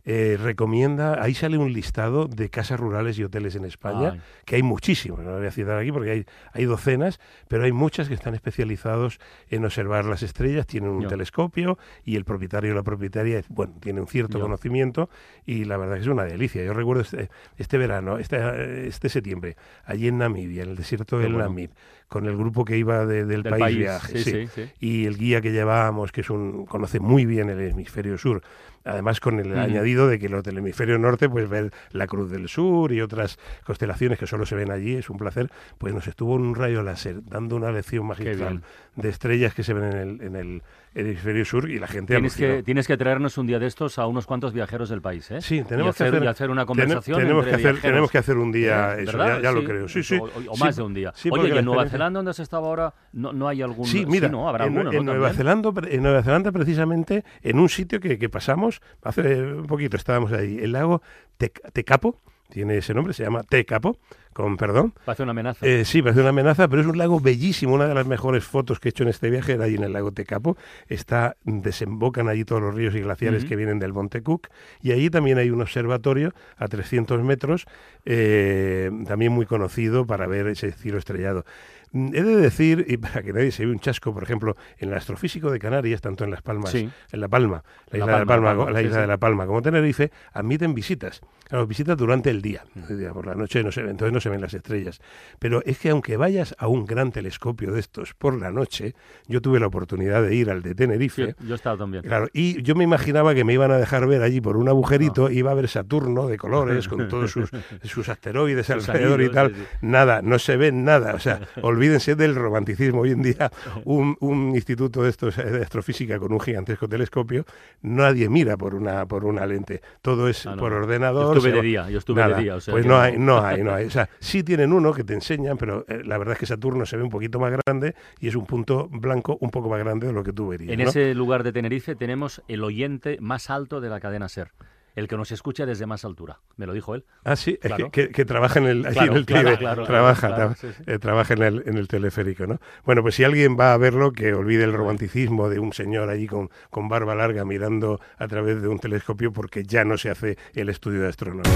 eh, 0.06 0.36
recomienda, 0.38 1.22
ahí 1.22 1.32
sale 1.34 1.56
un 1.56 1.72
listado 1.72 2.26
de 2.26 2.50
casas 2.50 2.78
rurales 2.78 3.18
y 3.18 3.24
hoteles 3.24 3.54
en 3.56 3.64
España, 3.64 4.10
Ay. 4.14 4.20
que 4.44 4.56
hay 4.56 4.62
muchísimos, 4.62 5.20
no 5.20 5.30
lo 5.30 5.38
voy 5.38 5.46
a 5.46 5.50
citar 5.50 5.78
aquí 5.78 5.90
porque 5.92 6.10
hay, 6.10 6.26
hay 6.52 6.64
docenas, 6.66 7.20
pero 7.48 7.64
hay 7.64 7.72
muchas 7.72 8.08
que 8.08 8.14
están 8.14 8.34
especializados 8.34 9.18
en 9.48 9.64
observar 9.64 10.04
las 10.04 10.22
estrellas, 10.22 10.66
tienen 10.66 10.90
un 10.90 11.06
telescopio 11.08 11.78
y 12.04 12.16
el 12.16 12.24
propietario 12.24 12.72
o 12.72 12.74
la 12.74 12.82
propietaria, 12.82 13.42
bueno, 13.48 13.74
tiene 13.80 14.00
un 14.00 14.06
cierto 14.06 14.38
conocimiento 14.40 15.08
y 15.46 15.64
la 15.64 15.76
verdad 15.78 15.94
que 15.94 16.02
es 16.02 16.06
una 16.08 16.24
delicia. 16.24 16.62
Yo 16.62 16.74
recuerdo 16.74 17.02
este, 17.02 17.30
este 17.56 17.78
verano, 17.78 18.18
este, 18.18 18.86
este 18.86 19.08
septiembre, 19.08 19.56
allí 19.86 20.08
en 20.08 20.18
Namibia, 20.18 20.64
en 20.64 20.70
el 20.70 20.76
desierto 20.76 21.18
del 21.18 21.32
bueno. 21.32 21.48
Namib, 21.48 21.70
con 22.08 22.26
el 22.26 22.36
grupo 22.36 22.64
que 22.64 22.76
iba 22.76 23.06
de- 23.06 23.24
del, 23.24 23.42
Del 23.42 23.50
país, 23.50 23.60
país, 23.62 23.78
viaje, 23.78 24.18
sí, 24.18 24.24
sí. 24.24 24.46
sí, 24.48 24.48
sí. 24.54 24.70
y 24.80 25.06
el 25.06 25.16
guía 25.16 25.40
que 25.40 25.50
llevábamos, 25.50 26.12
que 26.12 26.20
es 26.20 26.28
un 26.30 26.66
conoce 26.66 27.00
muy 27.00 27.24
bien 27.24 27.48
el 27.48 27.58
hemisferio 27.60 28.18
sur, 28.18 28.42
además 28.84 29.20
con 29.20 29.40
el 29.40 29.56
añadido 29.58 30.08
de 30.08 30.18
que 30.18 30.28
los 30.28 30.42
del 30.42 30.58
hemisferio 30.58 30.98
norte, 30.98 31.28
pues 31.28 31.48
ver 31.48 31.72
la 31.90 32.06
Cruz 32.06 32.30
del 32.30 32.48
Sur 32.48 32.92
y 32.92 33.00
otras 33.00 33.38
constelaciones 33.64 34.18
que 34.18 34.26
solo 34.26 34.46
se 34.46 34.54
ven 34.54 34.70
allí, 34.70 34.94
es 34.94 35.10
un 35.10 35.16
placer, 35.18 35.50
pues 35.78 35.94
nos 35.94 36.06
estuvo 36.06 36.36
en 36.36 36.42
un 36.42 36.54
rayo 36.54 36.82
láser 36.82 37.24
dando 37.24 37.56
una 37.56 37.72
lección 37.72 38.06
magistral. 38.06 38.62
De 38.96 39.08
estrellas 39.08 39.54
que 39.54 39.62
se 39.64 39.74
ven 39.74 39.84
en 39.84 39.96
el, 39.96 40.20
en 40.22 40.36
el 40.36 40.62
hemisferio 40.94 41.44
sur 41.44 41.68
y 41.68 41.78
la 41.80 41.88
gente 41.88 42.14
Tienes 42.14 42.34
alucinó. 42.34 42.56
que, 42.58 42.62
tienes 42.62 42.86
que 42.86 42.96
traernos 42.96 43.36
un 43.38 43.46
día 43.46 43.58
de 43.58 43.66
estos 43.66 43.98
a 43.98 44.06
unos 44.06 44.26
cuantos 44.26 44.52
viajeros 44.52 44.88
del 44.88 45.02
país, 45.02 45.28
¿eh? 45.32 45.40
Sí, 45.40 45.56
y 45.58 45.64
tenemos 45.64 45.90
hacer, 45.96 46.10
que 46.10 46.16
hacer, 46.16 46.24
y 46.24 46.26
hacer 46.28 46.50
una 46.50 46.64
conversación 46.64 47.18
tenemos 47.18 47.44
entre 47.44 47.50
que 47.50 47.54
hacer, 47.56 47.72
viajeros. 47.72 47.82
tenemos 47.92 48.10
que 48.12 48.18
hacer 48.18 48.36
un 48.36 48.52
día 48.52 48.96
¿Eh? 48.98 49.02
eso, 49.02 49.18
ya, 49.42 49.50
lo 49.52 49.64
creo. 49.64 49.88
Sí, 49.88 50.02
sí. 50.04 50.16
O, 50.48 50.56
más 50.56 50.76
de 50.76 50.82
un 50.82 50.94
día. 50.94 51.12
Oye, 51.30 51.54
¿y 51.54 51.58
en 51.58 51.64
Nueva 51.64 51.88
Zelanda, 51.88 52.18
donde 52.18 52.30
has 52.30 52.38
estado 52.38 52.66
ahora, 52.66 52.94
no, 53.12 53.32
no 53.32 53.48
hay 53.48 53.62
algún...? 53.62 53.86
Sí, 53.86 54.06
mira, 54.06 54.28
no, 54.28 54.48
habrá 54.48 54.66
en, 54.66 54.78
alguno, 54.78 54.98
en. 54.98 55.04
Nueva. 55.04 55.32
Zelanda, 55.32 55.70
en 55.88 56.02
Nueva 56.02 56.22
Zelanda 56.22 56.52
precisamente, 56.52 57.24
en 57.42 57.58
un 57.58 57.68
sitio 57.68 57.98
que, 57.98 58.18
que 58.18 58.28
pasamos, 58.28 58.80
hace 59.02 59.42
un 59.42 59.66
poquito 59.66 59.96
estábamos 59.96 60.30
ahí, 60.32 60.58
el 60.58 60.72
lago 60.72 61.02
Tec- 61.38 61.60
Tecapo, 61.72 62.20
tiene 62.48 62.76
ese 62.76 62.94
nombre, 62.94 63.12
se 63.14 63.24
llama 63.24 63.42
Tecapo, 63.42 63.98
con 64.34 64.56
perdón. 64.58 64.92
Parece 65.06 65.22
una 65.22 65.30
amenaza. 65.30 65.64
Eh, 65.66 65.84
sí, 65.86 66.02
parece 66.02 66.20
una 66.20 66.28
amenaza, 66.30 66.68
pero 66.68 66.82
es 66.82 66.88
un 66.88 66.98
lago 66.98 67.20
bellísimo. 67.20 67.74
Una 67.74 67.86
de 67.86 67.94
las 67.94 68.06
mejores 68.06 68.44
fotos 68.44 68.78
que 68.80 68.88
he 68.88 68.90
hecho 68.90 69.04
en 69.04 69.08
este 69.08 69.30
viaje 69.30 69.52
era 69.52 69.64
allí 69.64 69.76
en 69.76 69.84
el 69.84 69.92
lago 69.94 70.12
Tecapo. 70.12 70.56
Está, 70.88 71.36
desembocan 71.44 72.28
allí 72.28 72.44
todos 72.44 72.60
los 72.60 72.74
ríos 72.74 72.94
y 72.94 73.00
glaciares 73.00 73.44
que 73.46 73.56
vienen 73.56 73.78
del 73.78 73.92
Monte 73.94 74.22
Cook. 74.22 74.48
Y 74.82 74.92
allí 74.92 75.08
también 75.08 75.38
hay 75.38 75.48
un 75.50 75.62
observatorio 75.62 76.34
a 76.56 76.68
300 76.68 77.22
metros, 77.22 77.64
eh, 78.04 78.90
también 79.06 79.32
muy 79.32 79.46
conocido 79.46 80.06
para 80.06 80.26
ver 80.26 80.48
ese 80.48 80.72
cielo 80.72 80.98
estrellado. 80.98 81.44
Mm, 81.92 82.08
He 82.14 82.22
de 82.22 82.36
decir, 82.36 82.84
y 82.88 82.96
para 82.96 83.22
que 83.22 83.32
nadie 83.32 83.52
se 83.52 83.64
vea 83.64 83.72
un 83.72 83.78
chasco, 83.78 84.12
por 84.12 84.24
ejemplo, 84.24 84.56
en 84.78 84.88
el 84.90 84.94
astrofísico 84.96 85.50
de 85.50 85.58
Canarias, 85.60 86.00
tanto 86.00 86.24
en 86.24 86.30
Las 86.32 86.42
Palmas, 86.42 86.70
Sí. 86.70 86.90
en 87.12 87.20
La 87.20 87.28
Palma, 87.28 87.62
la 87.92 87.98
La 87.98 88.04
isla, 88.04 88.18
de 88.18 88.26
Palma, 88.26 88.50
La 88.50 88.56
Palma, 88.56 88.70
la 88.72 88.82
isla 88.82 88.94
sí. 88.96 89.00
de 89.02 89.06
La 89.06 89.16
Palma, 89.18 89.46
como 89.46 89.62
Tenerife, 89.62 90.10
admiten 90.32 90.74
visitas. 90.74 91.20
Claro, 91.48 91.66
visitas 91.66 91.96
durante 91.96 92.30
el 92.30 92.42
día. 92.42 92.64
Por 93.12 93.26
la 93.26 93.34
noche 93.34 93.62
no 93.62 93.70
se 93.70 93.82
entonces 93.82 94.12
no 94.12 94.20
se 94.24 94.30
ven 94.30 94.40
las 94.40 94.54
estrellas. 94.54 95.00
Pero 95.38 95.62
es 95.64 95.78
que 95.78 95.90
aunque 95.90 96.16
vayas 96.16 96.54
a 96.58 96.66
un 96.68 96.84
gran 96.86 97.12
telescopio 97.12 97.70
de 97.72 97.80
estos 97.80 98.14
por 98.14 98.36
la 98.38 98.50
noche, 98.50 98.94
yo 99.28 99.40
tuve 99.40 99.60
la 99.60 99.66
oportunidad 99.68 100.22
de 100.22 100.34
ir 100.34 100.50
al 100.50 100.62
de 100.62 100.70
Sí, 100.70 100.74
Tenerife. 100.74 101.34
yo 101.46 101.52
he 101.52 101.56
estado 101.56 101.78
también. 101.78 102.02
Claro, 102.02 102.28
y 102.32 102.60
yo 102.62 102.74
me 102.74 102.84
imaginaba 102.84 103.34
que 103.34 103.44
me 103.44 103.52
iban 103.52 103.70
a 103.70 103.78
dejar 103.78 104.06
ver 104.06 104.22
allí 104.22 104.40
por 104.40 104.56
un 104.56 104.68
agujerito, 104.68 105.30
iba 105.30 105.50
a 105.50 105.54
ver 105.54 105.68
Saturno 105.68 106.26
de 106.26 106.36
colores 106.36 106.88
con 106.88 107.06
todos 107.08 107.30
sus, 107.30 107.50
sus 107.84 108.08
asteroides 108.08 108.66
Sus 108.66 108.88
alrededor 108.88 109.22
y 109.22 109.30
tal. 109.30 109.54
sí, 109.54 109.60
sí. 109.60 109.66
Nada, 109.82 110.22
no 110.22 110.38
se 110.38 110.56
ve 110.56 110.72
nada. 110.72 111.14
O 111.14 111.18
sea, 111.18 111.40
olvídense 111.62 112.14
del 112.16 112.34
romanticismo. 112.34 113.02
Hoy 113.02 113.12
en 113.12 113.22
día, 113.22 113.50
un, 113.84 114.16
un 114.20 114.54
instituto 114.54 115.02
de 115.02 115.10
estos 115.10 115.36
eh, 115.38 115.44
de 115.44 115.62
astrofísica 115.62 116.18
con 116.18 116.32
un 116.32 116.40
gigantesco 116.40 116.88
telescopio, 116.88 117.44
nadie 117.82 118.28
mira 118.28 118.56
por 118.56 118.74
una, 118.74 119.06
por 119.06 119.24
una 119.24 119.46
lente. 119.46 119.80
Todo 120.02 120.28
es 120.28 120.46
Ah, 120.46 120.54
no, 120.56 120.62
por 120.62 120.72
no. 120.72 120.78
ordenador. 120.78 121.32
Yo 121.34 121.38
estuve 121.38 121.52
de 121.52 121.62
día, 121.62 121.90
yo 121.90 121.98
estuve 121.98 122.22
de 122.26 122.34
día. 122.42 122.54
O 122.56 122.60
sea 122.60 122.72
pues 122.72 122.82
que 122.82 122.88
no 122.88 122.98
hay, 122.98 123.18
no 123.18 123.40
hay, 123.44 123.62
no 123.62 123.74
hay. 123.74 123.86
O 123.86 123.90
sea, 123.90 124.08
sí 124.20 124.42
tienen 124.42 124.72
uno 124.72 124.92
que 124.92 125.04
te 125.04 125.14
enseñan, 125.14 125.56
pero 125.58 125.84
eh, 125.88 126.02
la 126.04 126.18
verdad 126.18 126.32
es 126.34 126.38
que 126.40 126.46
Saturno 126.46 126.86
se 126.86 126.96
ve 126.96 127.02
un 127.02 127.10
poquito 127.10 127.38
más 127.38 127.52
grande 127.64 127.94
y 128.20 128.28
es 128.28 128.34
un 128.36 128.46
punto 128.46 128.88
blanco 128.90 129.36
un 129.40 129.50
poco 129.50 129.68
más 129.68 129.78
grande 129.78 130.06
de 130.06 130.12
lo 130.12 130.22
que 130.24 130.32
tú 130.32 130.48
verías. 130.48 130.72
En 130.72 130.82
¿no? 130.82 130.88
ese 130.88 131.14
lugar 131.14 131.42
de 131.42 131.52
Tenerife 131.52 131.94
tenemos 131.96 132.42
el 132.48 132.62
oyente 132.64 133.18
más 133.20 133.50
alto 133.50 133.80
de 133.80 133.88
la 133.88 134.00
cadena 134.00 134.28
SER. 134.28 134.52
El 134.96 135.08
que 135.08 135.16
nos 135.16 135.32
escucha 135.32 135.66
desde 135.66 135.86
más 135.86 136.04
altura. 136.04 136.38
Me 136.56 136.66
lo 136.66 136.72
dijo 136.72 136.94
él. 136.94 137.04
Ah, 137.24 137.34
sí, 137.34 137.58
es 137.60 137.66
Claro. 137.66 137.90
que, 137.90 138.06
que- 138.06 138.12
que 138.12 138.24
trabaja 138.24 138.60
en 138.60 138.66
el, 138.66 138.86
allí 138.86 138.94
Claro, 138.94 139.12
en 139.12 139.18
el 139.48 139.58
claro, 139.58 139.84
trabaja, 139.86 140.54
sí, 140.54 140.68
sí. 140.76 140.82
eh, 140.86 141.00
trabaja 141.00 141.34
en 141.34 141.42
el, 141.42 141.62
en 141.66 141.78
el 141.78 141.88
teleférico, 141.88 142.46
¿no? 142.46 142.60
Bueno, 142.84 143.02
pues 143.02 143.16
si 143.16 143.24
alguien 143.24 143.56
va 143.58 143.72
a 143.72 143.76
verlo, 143.76 144.12
que 144.12 144.34
olvide 144.34 144.62
el 144.62 144.72
romanticismo 144.72 145.48
de 145.48 145.58
un 145.58 145.72
señor 145.72 146.10
allí 146.10 146.28
con, 146.28 146.48
con 146.70 146.88
barba 146.88 147.16
larga 147.16 147.44
mirando 147.44 147.98
a 148.18 148.28
través 148.28 148.62
de 148.62 148.68
un 148.68 148.78
telescopio 148.78 149.32
porque 149.32 149.64
ya 149.64 149.84
no 149.84 149.98
se 149.98 150.10
hace 150.10 150.38
el 150.54 150.68
estudio 150.68 151.00
de 151.00 151.08
astronomía. 151.08 151.50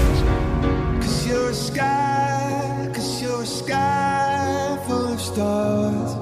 Cause 2.99 3.21
you're 3.23 3.43
a 3.43 3.45
sky, 3.45 3.69
cause 3.69 3.71
you're 3.71 4.75
a 4.75 4.75
sky 4.75 4.77
full 4.85 5.13
of 5.13 5.21
stars. 5.21 6.15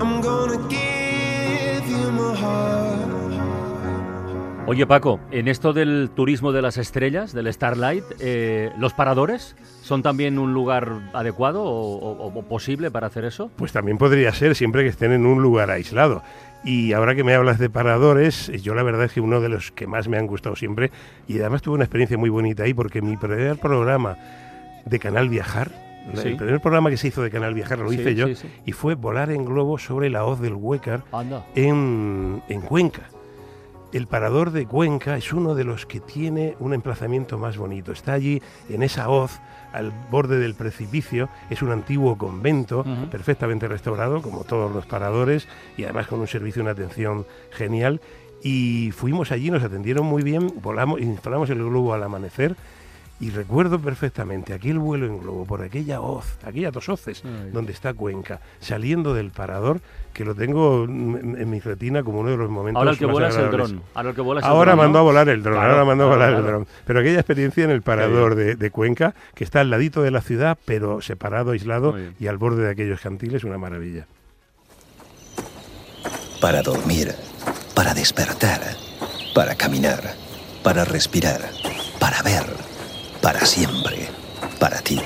I'm 0.00 0.20
gonna 0.20 0.58
give 0.68 1.86
you 1.88 2.10
my 2.10 2.34
heart. 2.34 2.96
Oye 4.68 4.84
Paco, 4.84 5.20
en 5.30 5.46
esto 5.46 5.72
del 5.72 6.10
turismo 6.12 6.50
de 6.50 6.60
las 6.60 6.76
estrellas, 6.76 7.32
del 7.32 7.46
Starlight, 7.52 8.02
eh, 8.18 8.72
¿los 8.78 8.94
paradores 8.94 9.54
son 9.82 10.02
también 10.02 10.40
un 10.40 10.52
lugar 10.52 10.90
adecuado 11.12 11.62
o, 11.62 11.96
o- 11.96 12.26
o 12.36 12.42
posible 12.42 12.90
para 12.90 13.06
hacer 13.06 13.24
eso? 13.24 13.48
Pues 13.54 13.70
también 13.70 13.96
podría 13.96 14.32
ser 14.32 14.56
siempre 14.56 14.82
que 14.82 14.88
estén 14.88 15.12
en 15.12 15.24
un 15.24 15.40
lugar 15.40 15.70
aislado. 15.70 16.24
Y 16.66 16.92
ahora 16.92 17.14
que 17.14 17.22
me 17.22 17.32
hablas 17.32 17.58
de 17.60 17.70
paradores, 17.70 18.48
yo 18.60 18.74
la 18.74 18.82
verdad 18.82 19.04
es 19.04 19.12
que 19.12 19.20
uno 19.20 19.40
de 19.40 19.48
los 19.48 19.70
que 19.70 19.86
más 19.86 20.08
me 20.08 20.18
han 20.18 20.26
gustado 20.26 20.56
siempre, 20.56 20.90
y 21.28 21.38
además 21.38 21.62
tuve 21.62 21.76
una 21.76 21.84
experiencia 21.84 22.18
muy 22.18 22.28
bonita 22.28 22.64
ahí, 22.64 22.74
porque 22.74 23.00
mi 23.00 23.16
primer 23.16 23.56
programa 23.58 24.18
de 24.84 24.98
Canal 24.98 25.28
Viajar, 25.28 25.70
Sí. 26.14 26.28
el 26.28 26.36
primer 26.36 26.60
programa 26.60 26.88
que 26.90 26.96
se 26.96 27.08
hizo 27.08 27.20
de 27.22 27.30
Canal 27.30 27.52
Viajar 27.54 27.78
lo 27.80 27.88
Sí, 27.90 27.96
hice 28.00 28.14
yo, 28.14 28.28
sí, 28.34 28.46
y 28.64 28.70
fue 28.72 28.94
volar 28.94 29.30
en 29.32 29.44
globo 29.44 29.76
sobre 29.78 30.08
la 30.08 30.24
hoz 30.24 30.40
del 30.40 30.54
Huécar 30.54 31.02
en, 31.56 32.42
en 32.48 32.60
Cuenca. 32.60 33.02
El 33.92 34.08
parador 34.08 34.50
de 34.50 34.66
Cuenca 34.66 35.16
es 35.16 35.32
uno 35.32 35.54
de 35.54 35.64
los 35.64 35.86
que 35.86 36.00
tiene 36.00 36.56
un 36.58 36.74
emplazamiento 36.74 37.38
más 37.38 37.56
bonito. 37.56 37.92
Está 37.92 38.14
allí 38.14 38.42
en 38.68 38.82
esa 38.82 39.08
hoz, 39.08 39.40
al 39.72 39.92
borde 40.10 40.38
del 40.38 40.54
precipicio. 40.54 41.28
Es 41.50 41.62
un 41.62 41.70
antiguo 41.70 42.18
convento, 42.18 42.84
perfectamente 43.10 43.68
restaurado, 43.68 44.22
como 44.22 44.44
todos 44.44 44.72
los 44.72 44.86
paradores, 44.86 45.46
y 45.76 45.84
además 45.84 46.08
con 46.08 46.20
un 46.20 46.26
servicio 46.26 46.60
y 46.60 46.62
una 46.64 46.72
atención 46.72 47.26
genial. 47.52 48.00
Y 48.42 48.90
fuimos 48.90 49.32
allí, 49.32 49.50
nos 49.50 49.62
atendieron 49.62 50.04
muy 50.04 50.22
bien, 50.22 50.52
volamos, 50.62 51.00
instalamos 51.00 51.48
el 51.50 51.58
globo 51.58 51.94
al 51.94 52.02
amanecer. 52.02 52.56
Y 53.18 53.30
recuerdo 53.30 53.78
perfectamente 53.78 54.52
aquel 54.52 54.78
vuelo 54.78 55.06
en 55.06 55.18
globo 55.18 55.46
por 55.46 55.62
aquella 55.62 56.02
hoz, 56.02 56.36
aquellas 56.44 56.72
dos 56.72 56.88
hoces 56.90 57.22
Ay. 57.24 57.50
donde 57.50 57.72
está 57.72 57.94
Cuenca, 57.94 58.40
saliendo 58.60 59.14
del 59.14 59.30
parador, 59.30 59.80
que 60.12 60.24
lo 60.24 60.34
tengo 60.34 60.84
en, 60.84 61.48
mi 61.48 61.60
retina 61.60 62.02
como 62.02 62.20
uno 62.20 62.30
de 62.30 62.36
los 62.36 62.50
momentos 62.50 62.78
Ahora 62.78 62.90
el 62.90 62.98
que 62.98 63.06
más 63.06 63.12
vuela 63.14 63.28
es 63.28 63.36
el 63.36 63.50
dron. 63.50 63.82
Ahora 63.94 64.08
el 64.10 64.14
que 64.14 64.20
vuela 64.20 64.40
es 64.40 64.46
el 64.46 64.50
Ahora 64.52 64.72
dron, 64.72 64.76
¿no? 64.76 64.82
mandó 64.82 64.98
a 64.98 65.02
volar 65.02 65.28
el 65.30 65.42
dron, 65.42 65.54
Claro, 65.54 65.70
ahora 65.70 65.84
mandó 65.86 66.04
a 66.04 66.16
claro, 66.16 66.20
volar 66.20 66.40
el 66.40 66.46
dron. 66.46 66.66
Pero 66.84 67.00
aquella 67.00 67.20
experiencia 67.20 67.64
en 67.64 67.70
el 67.70 67.82
parador 67.82 68.34
de, 68.34 68.54
de 68.54 68.70
Cuenca, 68.70 69.14
que 69.34 69.44
está 69.44 69.60
al 69.60 69.70
ladito 69.70 70.02
de 70.02 70.10
la 70.10 70.20
ciudad, 70.20 70.58
pero 70.66 71.00
separado, 71.00 71.52
aislado 71.52 71.94
y 72.20 72.26
al 72.26 72.36
borde 72.36 72.64
de 72.64 72.70
aquellos 72.70 73.00
cantiles, 73.00 73.44
una 73.44 73.56
maravilla. 73.56 74.06
Para 76.40 76.62
dormir, 76.62 77.14
para 77.74 77.94
despertar, 77.94 78.60
para 79.34 79.54
caminar, 79.54 80.02
para 80.62 80.84
respirar, 80.84 81.40
para 81.98 82.22
ver, 82.22 82.44
para 83.20 83.44
siempre, 83.46 84.08
para 84.58 84.80
ti, 84.80 85.00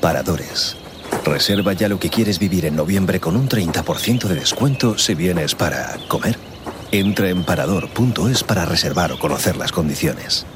Paradores. 0.00 0.76
Reserva 1.24 1.72
ya 1.72 1.88
lo 1.88 1.98
que 1.98 2.10
quieres 2.10 2.38
vivir 2.38 2.66
en 2.66 2.76
noviembre 2.76 3.20
con 3.20 3.36
un 3.36 3.48
30% 3.48 4.24
de 4.24 4.34
descuento 4.34 4.98
si 4.98 5.14
vienes 5.14 5.54
para 5.54 5.96
comer. 6.08 6.36
Entra 6.92 7.30
en 7.30 7.44
parador.es 7.44 8.44
para 8.44 8.66
reservar 8.66 9.12
o 9.12 9.18
conocer 9.18 9.56
las 9.56 9.72
condiciones. 9.72 10.46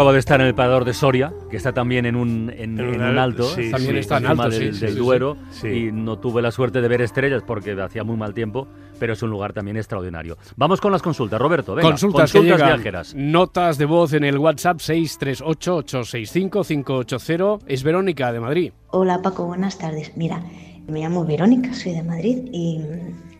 Acabo 0.00 0.14
de 0.14 0.18
estar 0.18 0.40
en 0.40 0.46
el 0.46 0.54
parador 0.54 0.86
de 0.86 0.94
Soria, 0.94 1.30
que 1.50 1.58
está 1.58 1.74
también 1.74 2.06
en 2.06 2.16
un, 2.16 2.50
en, 2.56 2.80
En 2.80 2.88
un 2.88 2.94
en 2.94 3.00
un 3.02 3.06
al- 3.06 3.18
alto, 3.18 3.42
sí, 3.44 3.70
También 3.70 3.92
sí, 3.92 3.98
está 3.98 4.16
en 4.16 4.24
encima 4.24 4.44
alto, 4.44 4.58
del, 4.58 4.74
sí, 4.74 4.80
del 4.80 4.90
sí, 4.92 4.96
sí, 4.96 5.02
Duero, 5.04 5.36
sí. 5.50 5.68
y 5.68 5.92
no 5.92 6.18
tuve 6.18 6.40
la 6.40 6.50
suerte 6.50 6.80
de 6.80 6.88
ver 6.88 7.02
estrellas 7.02 7.42
porque 7.46 7.72
hacía 7.78 8.02
muy 8.02 8.16
mal 8.16 8.32
tiempo, 8.32 8.66
pero 8.98 9.12
es 9.12 9.22
un 9.22 9.28
lugar 9.28 9.52
también 9.52 9.76
extraordinario. 9.76 10.38
Vamos 10.56 10.80
con 10.80 10.90
las 10.90 11.02
consultas, 11.02 11.38
Roberto, 11.38 11.74
venga, 11.74 11.90
consultas, 11.90 12.32
que 12.32 12.40
llegan, 12.40 12.66
viajeras. 12.66 13.14
Notas 13.14 13.76
de 13.76 13.84
voz 13.84 14.14
en 14.14 14.24
el 14.24 14.38
WhatsApp 14.38 14.78
638-865-580. 14.78 17.58
Es 17.66 17.82
Verónica 17.82 18.32
de 18.32 18.40
Madrid. 18.40 18.72
Hola 18.92 19.20
Paco, 19.20 19.44
buenas 19.44 19.76
tardes. 19.78 20.16
Mira, 20.16 20.42
me 20.88 21.00
llamo 21.00 21.24
Verónica, 21.24 21.72
soy 21.74 21.92
de 21.92 22.02
Madrid 22.02 22.38
y 22.52 22.80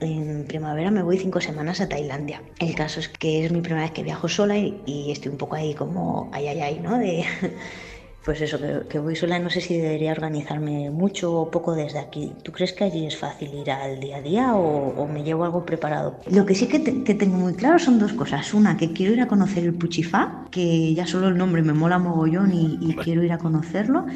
en 0.01 0.45
primavera 0.47 0.91
me 0.91 1.03
voy 1.03 1.19
cinco 1.19 1.41
semanas 1.41 1.81
a 1.81 1.89
Tailandia. 1.89 2.43
El 2.59 2.75
caso 2.75 3.01
es 3.01 3.09
que 3.09 3.45
es 3.45 3.53
mi 3.53 3.61
primera 3.61 3.83
vez 3.85 3.93
que 3.93 4.03
viajo 4.03 4.29
sola 4.29 4.57
y, 4.57 4.81
y 4.87 5.11
estoy 5.11 5.33
un 5.33 5.39
poco 5.39 5.57
ahí 5.57 5.75
como 5.75 6.31
ay 6.33 6.49
ay 6.49 6.61
ay, 6.61 6.81
¿no? 6.83 6.97
De 6.99 7.25
pues 8.25 8.41
eso, 8.41 8.59
que, 8.59 8.83
que 8.89 8.99
voy 8.99 9.17
sola 9.17 9.39
no 9.39 9.51
sé 9.51 9.61
si 9.61 9.77
debería 9.79 10.13
organizarme 10.13 10.91
mucho 10.91 11.35
o 11.35 11.51
poco 11.51 11.75
desde 11.75 11.99
aquí. 11.99 12.33
¿Tú 12.45 12.53
crees 12.53 12.73
que 12.73 12.85
allí 12.85 13.05
es 13.07 13.17
fácil 13.17 13.53
ir 13.53 13.71
al 13.71 13.99
día 13.99 14.19
a 14.19 14.23
día 14.23 14.55
o, 14.55 14.95
o 14.97 15.07
me 15.09 15.23
llevo 15.25 15.45
algo 15.45 15.67
preparado? 15.67 16.19
Lo 16.31 16.47
que 16.47 16.55
sí 16.55 16.67
que, 16.69 16.79
te- 16.79 17.03
que 17.03 17.15
tengo 17.15 17.37
muy 17.37 17.55
claro 17.55 17.79
son 17.79 17.99
dos 17.99 18.13
cosas. 18.13 18.55
Una, 18.55 18.77
que 18.77 18.93
quiero 18.93 19.13
ir 19.13 19.21
a 19.21 19.27
conocer 19.29 19.65
el 19.65 19.75
Puchifá, 19.75 20.45
que 20.51 20.95
ya 20.95 21.07
solo 21.07 21.29
el 21.29 21.37
nombre 21.37 21.63
me 21.63 21.73
mola 21.73 21.99
mogollón 21.99 22.53
y, 22.55 22.79
y 22.81 22.95
quiero 22.95 23.23
ir 23.25 23.33
a 23.33 23.39
conocerlo. 23.39 24.07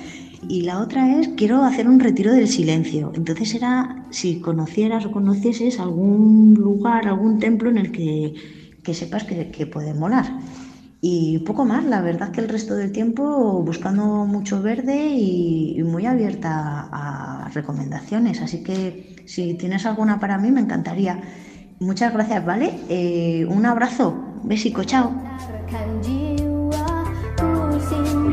Y 0.48 0.62
la 0.62 0.80
otra 0.80 1.18
es, 1.18 1.28
quiero 1.36 1.62
hacer 1.64 1.88
un 1.88 2.00
retiro 2.00 2.32
del 2.32 2.48
silencio. 2.48 3.12
Entonces 3.14 3.54
era, 3.54 4.06
si 4.10 4.40
conocieras 4.40 5.06
o 5.06 5.12
conocieses 5.12 5.80
algún 5.80 6.54
lugar, 6.54 7.06
algún 7.06 7.38
templo 7.38 7.70
en 7.70 7.78
el 7.78 7.92
que, 7.92 8.34
que 8.82 8.94
sepas 8.94 9.24
que, 9.24 9.50
que 9.50 9.66
puede 9.66 9.94
molar. 9.94 10.26
Y 11.06 11.40
poco 11.40 11.66
más, 11.66 11.84
la 11.84 12.00
verdad 12.00 12.30
que 12.30 12.40
el 12.40 12.48
resto 12.48 12.74
del 12.76 12.90
tiempo 12.90 13.62
buscando 13.62 14.24
mucho 14.24 14.62
verde 14.62 15.08
y, 15.14 15.82
muy 15.82 16.06
abierta 16.06 16.88
a 16.90 17.50
recomendaciones. 17.52 18.40
Así 18.40 18.62
que 18.62 19.14
si 19.26 19.52
tienes 19.52 19.84
alguna 19.84 20.18
para 20.18 20.38
mí, 20.38 20.50
me 20.50 20.62
encantaría. 20.62 21.20
Muchas 21.78 22.14
gracias, 22.14 22.42
¿vale? 22.46 22.78
Eh, 22.88 23.44
un 23.50 23.66
abrazo, 23.66 24.16
besico, 24.44 24.84
chao. 24.84 25.12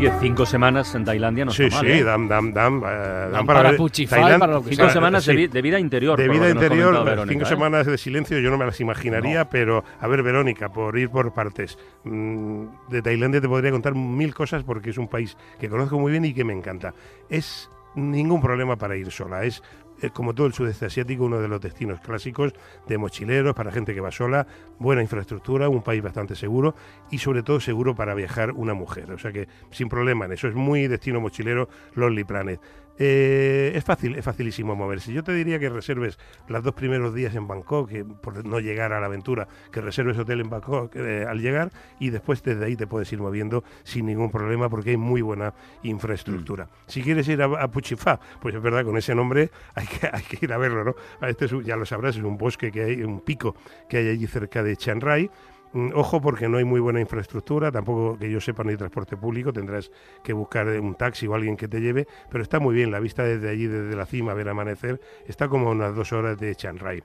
Oye, 0.01 0.11
cinco 0.19 0.47
semanas 0.47 0.95
en 0.95 1.05
Tailandia 1.05 1.45
no 1.45 1.51
sí, 1.51 1.65
está 1.65 1.75
mal, 1.75 1.85
sí, 1.85 1.91
¿eh? 1.91 2.03
dan, 2.03 2.27
dan, 2.27 2.51
dan, 2.51 2.81
eh, 2.83 3.29
dan 3.31 3.45
para 3.45 3.61
ver- 3.61 3.77
Puchifal, 3.77 4.19
Tailandia- 4.21 4.39
para 4.39 4.53
lo 4.53 4.63
que 4.63 4.69
Cinco 4.71 4.83
sea, 4.85 4.93
semanas 4.93 5.23
de, 5.27 5.31
sí. 5.31 5.37
vi- 5.37 5.47
de 5.47 5.61
vida 5.61 5.79
interior. 5.79 6.17
De 6.17 6.27
vida 6.27 6.49
interior, 6.49 7.05
Verónica, 7.05 7.27
cinco 7.31 7.43
¿eh? 7.45 7.47
semanas 7.47 7.85
de 7.85 7.97
silencio 7.99 8.39
yo 8.39 8.49
no 8.49 8.57
me 8.57 8.65
las 8.65 8.79
imaginaría, 8.81 9.47
pero 9.47 9.83
a 9.99 10.07
ver, 10.07 10.23
Verónica, 10.23 10.69
por 10.69 10.97
ir 10.97 11.11
por 11.11 11.31
partes, 11.35 11.77
mm, 12.03 12.63
de 12.89 13.01
Tailandia 13.03 13.41
te 13.41 13.47
podría 13.47 13.69
contar 13.69 13.93
mil 13.93 14.33
cosas 14.33 14.63
porque 14.63 14.89
es 14.89 14.97
un 14.97 15.07
país 15.07 15.37
que 15.59 15.69
conozco 15.69 15.99
muy 15.99 16.11
bien 16.11 16.25
y 16.25 16.33
que 16.33 16.43
me 16.45 16.53
encanta. 16.53 16.95
Es 17.29 17.69
ningún 17.93 18.41
problema 18.41 18.77
para 18.77 18.95
ir 18.97 19.11
sola, 19.11 19.43
es 19.43 19.61
eh, 20.01 20.09
como 20.09 20.33
todo 20.33 20.47
el 20.47 20.53
sudeste 20.53 20.85
asiático, 20.85 21.25
uno 21.25 21.39
de 21.39 21.47
los 21.47 21.61
destinos 21.61 21.99
clásicos 21.99 22.53
de 22.87 22.97
mochileros, 22.97 23.55
para 23.55 23.71
gente 23.71 23.93
que 23.93 24.01
va 24.01 24.11
sola, 24.11 24.47
buena 24.79 25.01
infraestructura, 25.01 25.69
un 25.69 25.83
país 25.83 26.01
bastante 26.01 26.35
seguro 26.35 26.75
y 27.09 27.19
sobre 27.19 27.43
todo 27.43 27.59
seguro 27.59 27.95
para 27.95 28.13
viajar 28.13 28.51
una 28.51 28.73
mujer. 28.73 29.11
O 29.11 29.17
sea 29.17 29.31
que 29.31 29.47
sin 29.69 29.89
problema 29.89 30.25
en 30.25 30.33
eso, 30.33 30.47
es 30.47 30.55
muy 30.55 30.87
destino 30.87 31.21
mochilero 31.21 31.69
Lonely 31.95 32.23
Planet. 32.23 32.59
Eh, 32.97 33.71
es 33.75 33.83
fácil, 33.83 34.15
es 34.15 34.23
facilísimo 34.23 34.75
moverse. 34.75 35.11
Yo 35.11 35.23
te 35.23 35.33
diría 35.33 35.59
que 35.59 35.69
reserves 35.69 36.19
los 36.47 36.63
dos 36.63 36.73
primeros 36.73 37.13
días 37.13 37.35
en 37.35 37.47
Bangkok, 37.47 37.89
que 37.89 38.05
por 38.05 38.45
no 38.45 38.59
llegar 38.59 38.93
a 38.93 38.99
la 38.99 39.07
aventura, 39.07 39.47
que 39.71 39.81
reserves 39.81 40.17
hotel 40.17 40.41
en 40.41 40.49
Bangkok 40.49 40.95
eh, 40.95 41.25
al 41.27 41.41
llegar 41.41 41.71
y 41.99 42.09
después 42.09 42.43
desde 42.43 42.65
ahí 42.65 42.75
te 42.75 42.87
puedes 42.87 43.11
ir 43.11 43.19
moviendo 43.19 43.63
sin 43.83 44.05
ningún 44.05 44.29
problema 44.29 44.69
porque 44.69 44.91
hay 44.91 44.97
muy 44.97 45.21
buena 45.21 45.53
infraestructura. 45.83 46.69
Si 46.87 47.01
quieres 47.01 47.27
ir 47.27 47.41
a, 47.41 47.45
a 47.45 47.71
Puchifá, 47.71 48.19
pues 48.39 48.55
es 48.55 48.61
verdad, 48.61 48.85
con 48.85 48.97
ese 48.97 49.15
nombre 49.15 49.49
hay 49.75 49.87
que, 49.87 50.09
hay 50.11 50.23
que 50.23 50.45
ir 50.45 50.53
a 50.53 50.57
verlo, 50.57 50.83
¿no? 50.83 50.95
Este 51.27 51.45
es 51.45 51.51
ya 51.63 51.75
lo 51.75 51.85
sabrás, 51.85 52.15
es 52.15 52.23
un 52.23 52.37
bosque 52.37 52.71
que 52.71 52.83
hay, 52.83 53.03
un 53.03 53.21
pico 53.21 53.55
que 53.89 53.97
hay 53.97 54.09
allí 54.09 54.27
cerca 54.27 54.63
de 54.63 54.75
Chiang 54.77 55.01
Rai. 55.01 55.29
Mm, 55.73 55.91
Ojo 55.95 56.21
porque 56.21 56.49
no 56.49 56.57
hay 56.57 56.65
muy 56.65 56.79
buena 56.79 56.99
infraestructura, 56.99 57.71
tampoco 57.71 58.17
que 58.17 58.29
yo 58.29 58.41
sepa 58.41 58.63
no 58.63 58.71
hay 58.71 58.77
transporte 58.77 59.15
público, 59.15 59.53
tendrás 59.53 59.91
que 60.23 60.33
buscar 60.33 60.67
eh, 60.67 60.79
un 60.79 60.95
taxi 60.95 61.27
o 61.27 61.33
alguien 61.33 61.55
que 61.55 61.67
te 61.67 61.79
lleve, 61.79 62.07
pero 62.29 62.43
está 62.43 62.59
muy 62.59 62.75
bien, 62.75 62.91
la 62.91 62.99
vista 62.99 63.23
desde 63.23 63.49
allí, 63.49 63.67
desde 63.67 63.95
la 63.95 64.05
cima, 64.05 64.33
ver 64.33 64.49
amanecer, 64.49 64.99
está 65.27 65.47
como 65.47 65.69
a 65.69 65.71
unas 65.71 65.95
dos 65.95 66.11
horas 66.11 66.37
de 66.39 66.55
Chiang 66.55 66.77
Rai. 66.77 67.03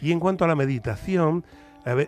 Y 0.00 0.12
en 0.12 0.20
cuanto 0.20 0.44
a 0.44 0.48
la 0.48 0.54
meditación, 0.54 1.44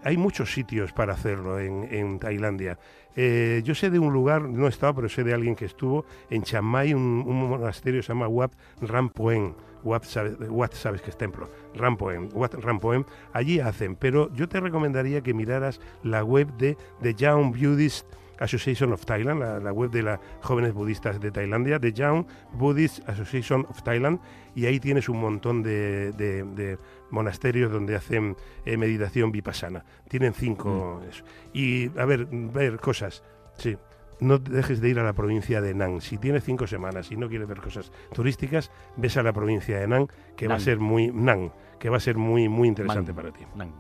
hay 0.05 0.17
muchos 0.17 0.53
sitios 0.53 0.93
para 0.93 1.15
hacerlo 1.15 1.59
en, 1.59 1.89
en 1.91 2.19
Tailandia. 2.19 2.79
Eh, 3.17 3.63
yo 3.65 3.75
sé 3.75 3.91
de 3.91 3.99
un 3.99 4.13
lugar, 4.13 4.43
no 4.43 4.67
he 4.67 4.69
estado, 4.69 4.95
pero 4.97 5.09
sé 5.09 5.25
de 5.25 5.33
alguien 5.33 5.57
que 5.57 5.65
estuvo 5.65 6.05
en 6.29 6.43
Chiang 6.43 6.65
Mai, 6.65 6.93
un, 6.93 7.25
un 7.27 7.49
monasterio 7.49 8.01
que 8.01 8.07
se 8.07 8.13
llama 8.13 8.29
Wat 8.29 8.53
Rampoen. 8.81 9.55
Wat 9.83 10.03
sabes, 10.05 10.37
sabes 10.73 11.03
que 11.03 11.11
es 11.11 11.17
templo. 11.17 11.49
Rampoen, 11.75 12.29
Wat 12.33 12.55
Rampoen. 12.55 13.05
Allí 13.33 13.61
hacen, 13.61 13.97
pero 13.97 14.33
yo 14.35 14.49
te 14.49 14.61
recomendaría 14.61 15.21
que 15.23 15.35
miraras 15.35 15.81
la 16.03 16.23
web 16.25 16.49
de 16.57 16.77
The 17.03 17.15
Young 17.15 17.53
Buddhist 17.57 18.07
Association 18.39 18.93
of 18.95 19.05
Thailand, 19.05 19.41
la, 19.41 19.61
la 19.61 19.71
web 19.73 19.91
de 19.91 20.03
las 20.03 20.19
jóvenes 20.41 20.73
budistas 20.73 21.21
de 21.21 21.31
Tailandia, 21.31 21.79
The 21.79 21.93
Young 21.93 22.25
Buddhist 22.55 23.07
Association 23.07 23.67
of 23.69 23.83
Thailand, 23.83 24.19
y 24.55 24.65
ahí 24.65 24.81
tienes 24.81 25.09
un 25.11 25.21
montón 25.21 25.63
de, 25.63 26.13
de- 26.13 26.45
de 26.45 26.79
monasterios 27.11 27.71
donde 27.71 27.97
hacen 27.97 28.37
eh, 28.65 28.77
meditación 28.79 29.31
vipassana. 29.31 29.85
Tienen 30.09 30.33
cinco. 30.33 31.03
eso. 31.09 31.23
Y, 31.53 31.91
a 31.99 32.05
ver, 32.07 32.27
ver 32.31 32.79
cosas. 32.81 33.23
Sí. 33.59 33.77
No 34.21 34.39
dejes 34.39 34.81
de 34.81 34.89
ir 34.89 34.99
a 34.99 35.05
la 35.05 35.13
provincia 35.13 35.61
de 35.61 35.75
Nang. 35.75 36.01
Si 36.01 36.19
tienes 36.19 36.45
cinco 36.45 36.67
semanas 36.67 37.11
y 37.11 37.17
no 37.17 37.29
quieres 37.29 37.49
ver 37.49 37.61
cosas 37.61 37.91
turísticas, 38.13 38.71
ves 38.97 39.17
a 39.17 39.23
la 39.23 39.33
provincia 39.33 39.79
de 39.79 39.89
Nang, 39.89 40.09
que 40.37 40.49
va 40.49 40.57
a 40.57 40.61
ser 40.61 40.79
muy 40.79 41.11
Nang, 41.13 41.53
que 41.79 41.89
va 41.89 41.97
a 41.97 42.01
ser 42.01 42.17
muy 42.17 42.49
muy 42.49 42.69
interesante 42.69 43.13
Man. 43.13 43.17
para 43.17 43.33
ti. 43.33 43.45
Nan. 43.57 43.73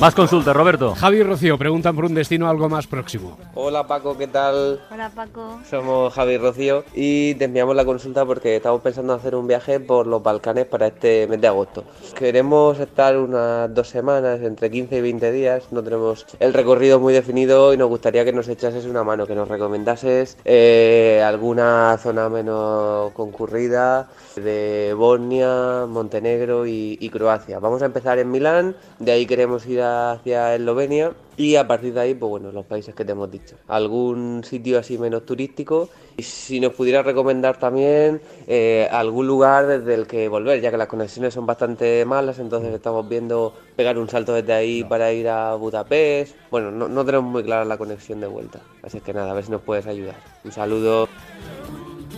Más 0.00 0.14
consultas, 0.14 0.56
Roberto. 0.56 0.94
Javi 0.94 1.18
y 1.18 1.22
Rocío 1.22 1.58
preguntan 1.58 1.94
por 1.94 2.06
un 2.06 2.14
destino 2.14 2.48
algo 2.48 2.70
más 2.70 2.86
próximo. 2.86 3.36
Hola 3.54 3.86
Paco, 3.86 4.16
¿qué 4.16 4.26
tal? 4.26 4.80
Hola 4.90 5.10
Paco. 5.14 5.60
Somos 5.68 6.14
Javi 6.14 6.32
y 6.32 6.38
Rocío 6.38 6.84
y 6.94 7.34
te 7.34 7.44
enviamos 7.44 7.76
la 7.76 7.84
consulta 7.84 8.24
porque 8.24 8.56
estamos 8.56 8.80
pensando 8.80 9.12
hacer 9.12 9.34
un 9.34 9.46
viaje 9.46 9.78
por 9.78 10.06
los 10.06 10.22
Balcanes 10.22 10.64
para 10.64 10.86
este 10.86 11.26
mes 11.26 11.38
de 11.42 11.48
agosto. 11.48 11.84
Queremos 12.18 12.80
estar 12.80 13.18
unas 13.18 13.74
dos 13.74 13.88
semanas, 13.88 14.40
entre 14.40 14.70
15 14.70 14.96
y 14.96 15.00
20 15.02 15.32
días, 15.32 15.64
no 15.70 15.82
tenemos 15.82 16.24
el 16.38 16.54
recorrido 16.54 16.98
muy 16.98 17.12
definido 17.12 17.74
y 17.74 17.76
nos 17.76 17.90
gustaría 17.90 18.24
que 18.24 18.32
nos 18.32 18.48
echases 18.48 18.86
una 18.86 19.04
mano, 19.04 19.26
que 19.26 19.34
nos 19.34 19.48
recomendases 19.48 20.38
eh, 20.46 21.22
alguna 21.22 21.98
zona 21.98 22.30
menos 22.30 23.12
concurrida 23.12 24.08
de 24.36 24.94
Bosnia, 24.96 25.84
Montenegro 25.86 26.66
y, 26.66 26.89
y 26.98 27.08
Croacia. 27.10 27.58
Vamos 27.58 27.82
a 27.82 27.86
empezar 27.86 28.18
en 28.18 28.30
Milán, 28.30 28.74
de 28.98 29.12
ahí 29.12 29.26
queremos 29.26 29.66
ir 29.66 29.82
hacia 29.82 30.54
Eslovenia 30.54 31.12
y 31.36 31.56
a 31.56 31.66
partir 31.66 31.94
de 31.94 32.00
ahí, 32.00 32.14
pues 32.14 32.28
bueno, 32.28 32.52
los 32.52 32.66
países 32.66 32.94
que 32.94 33.04
te 33.04 33.12
hemos 33.12 33.30
dicho. 33.30 33.56
Algún 33.68 34.42
sitio 34.44 34.78
así 34.78 34.98
menos 34.98 35.24
turístico 35.24 35.88
y 36.16 36.22
si 36.22 36.60
nos 36.60 36.74
pudiera 36.74 37.02
recomendar 37.02 37.58
también 37.58 38.20
eh, 38.46 38.88
algún 38.90 39.26
lugar 39.26 39.66
desde 39.66 39.94
el 39.94 40.06
que 40.06 40.28
volver, 40.28 40.60
ya 40.60 40.70
que 40.70 40.76
las 40.76 40.88
conexiones 40.88 41.32
son 41.32 41.46
bastante 41.46 42.04
malas, 42.04 42.38
entonces 42.38 42.74
estamos 42.74 43.08
viendo 43.08 43.54
pegar 43.74 43.98
un 43.98 44.08
salto 44.08 44.34
desde 44.34 44.52
ahí 44.52 44.84
para 44.84 45.12
ir 45.12 45.28
a 45.28 45.54
Budapest. 45.54 46.36
Bueno, 46.50 46.70
no, 46.70 46.88
no 46.88 47.04
tenemos 47.06 47.30
muy 47.30 47.42
clara 47.42 47.64
la 47.64 47.78
conexión 47.78 48.20
de 48.20 48.26
vuelta, 48.26 48.60
así 48.82 49.00
que 49.00 49.14
nada, 49.14 49.30
a 49.30 49.34
ver 49.34 49.44
si 49.44 49.50
nos 49.50 49.62
puedes 49.62 49.86
ayudar. 49.86 50.16
Un 50.44 50.52
saludo. 50.52 51.08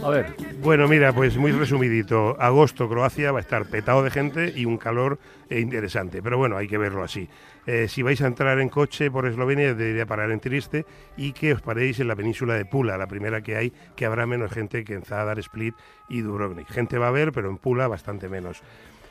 A 0.03 0.11
ver. 0.11 0.35
Bueno, 0.61 0.89
mira, 0.89 1.13
pues 1.13 1.37
muy 1.37 1.53
resumidito. 1.53 2.37
Agosto, 2.41 2.89
Croacia 2.89 3.31
va 3.31 3.39
a 3.39 3.41
estar 3.41 3.67
petado 3.67 4.03
de 4.03 4.11
gente 4.11 4.53
y 4.55 4.65
un 4.65 4.77
calor 4.77 5.21
eh, 5.49 5.61
interesante. 5.61 6.21
Pero 6.21 6.39
bueno, 6.39 6.57
hay 6.57 6.67
que 6.67 6.77
verlo 6.77 7.05
así. 7.05 7.29
Eh, 7.67 7.87
si 7.89 8.03
vais 8.03 8.21
a 8.21 8.27
entrar 8.27 8.59
en 8.59 8.69
coche 8.69 9.13
por 9.13 9.27
Eslovenia, 9.27 9.75
debería 9.75 10.05
parar 10.05 10.33
en 10.33 10.41
Trieste 10.41 10.87
y 11.17 11.33
que 11.33 11.53
os 11.53 11.63
paréis 11.63 12.01
en 12.01 12.09
la 12.09 12.17
península 12.17 12.55
de 12.55 12.65
Pula, 12.65 12.99
la 12.99 13.07
primera 13.07 13.43
que 13.43 13.57
hay, 13.57 13.73
que 13.95 14.05
habrá 14.05 14.27
menos 14.27 14.51
gente 14.51 14.83
que 14.83 14.95
en 14.95 15.03
Zadar, 15.03 15.39
Split 15.39 15.77
y 16.09 16.23
Dubrovnik. 16.23 16.69
Gente 16.69 16.99
va 16.99 17.07
a 17.07 17.11
haber, 17.11 17.31
pero 17.31 17.49
en 17.49 17.59
Pula 17.59 17.87
bastante 17.87 18.29
menos. 18.29 18.61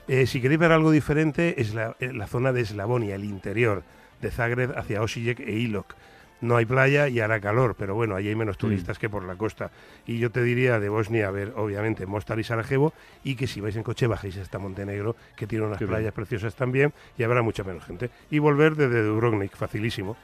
Eh, 0.10 0.28
si 0.28 0.42
queréis 0.42 0.60
ver 0.60 0.74
algo 0.74 0.92
diferente, 0.92 1.62
es 1.62 1.74
la, 1.74 1.96
la 2.02 2.28
zona 2.28 2.52
de 2.52 2.62
Eslavonia, 2.62 3.16
el 3.16 3.24
interior, 3.24 3.84
de 4.22 4.30
Zagreb 4.30 4.78
hacia 4.78 5.02
Osijek 5.02 5.40
e 5.40 5.54
Ilok. 5.54 5.96
No 6.42 6.58
hay 6.58 6.66
playa 6.66 7.08
y 7.08 7.20
hará 7.20 7.40
calor, 7.40 7.76
pero 7.78 7.94
bueno, 7.96 8.16
allí 8.16 8.30
hay 8.30 8.36
menos 8.36 8.58
turistas 8.58 8.98
que 8.98 9.10
por 9.10 9.24
la 9.24 9.36
costa. 9.36 9.72
Y 10.08 10.18
yo 10.18 10.32
te 10.32 10.42
diría 10.44 10.80
de 10.80 10.90
Bosnia, 10.90 11.28
a 11.28 11.32
ver, 11.32 11.54
obviamente, 11.56 12.06
Mostar 12.08 12.40
y 12.40 12.44
Sarajevo, 12.44 12.94
y 13.24 13.36
que 13.36 13.48
si 13.48 13.62
vais 13.62 13.76
en 13.76 13.84
coche 13.84 14.08
bajéis 14.08 14.38
hasta 14.38 14.58
Montenegro, 14.58 15.16
que 15.36 15.46
tiene 15.48 15.66
unas 15.66 15.78
Qué 15.78 15.86
bien. 15.86 15.98
playas 15.98 16.14
preciosas 16.14 16.56
también, 16.56 16.94
y 17.18 17.24
habrá 17.24 17.42
mucha 17.42 17.64
menos 17.64 17.86
gente. 17.86 18.10
Y 18.32 18.40
volver 18.40 18.76
desde 18.76 19.04
Dubrovnik, 19.04 19.56
facilísimo. 19.56 20.18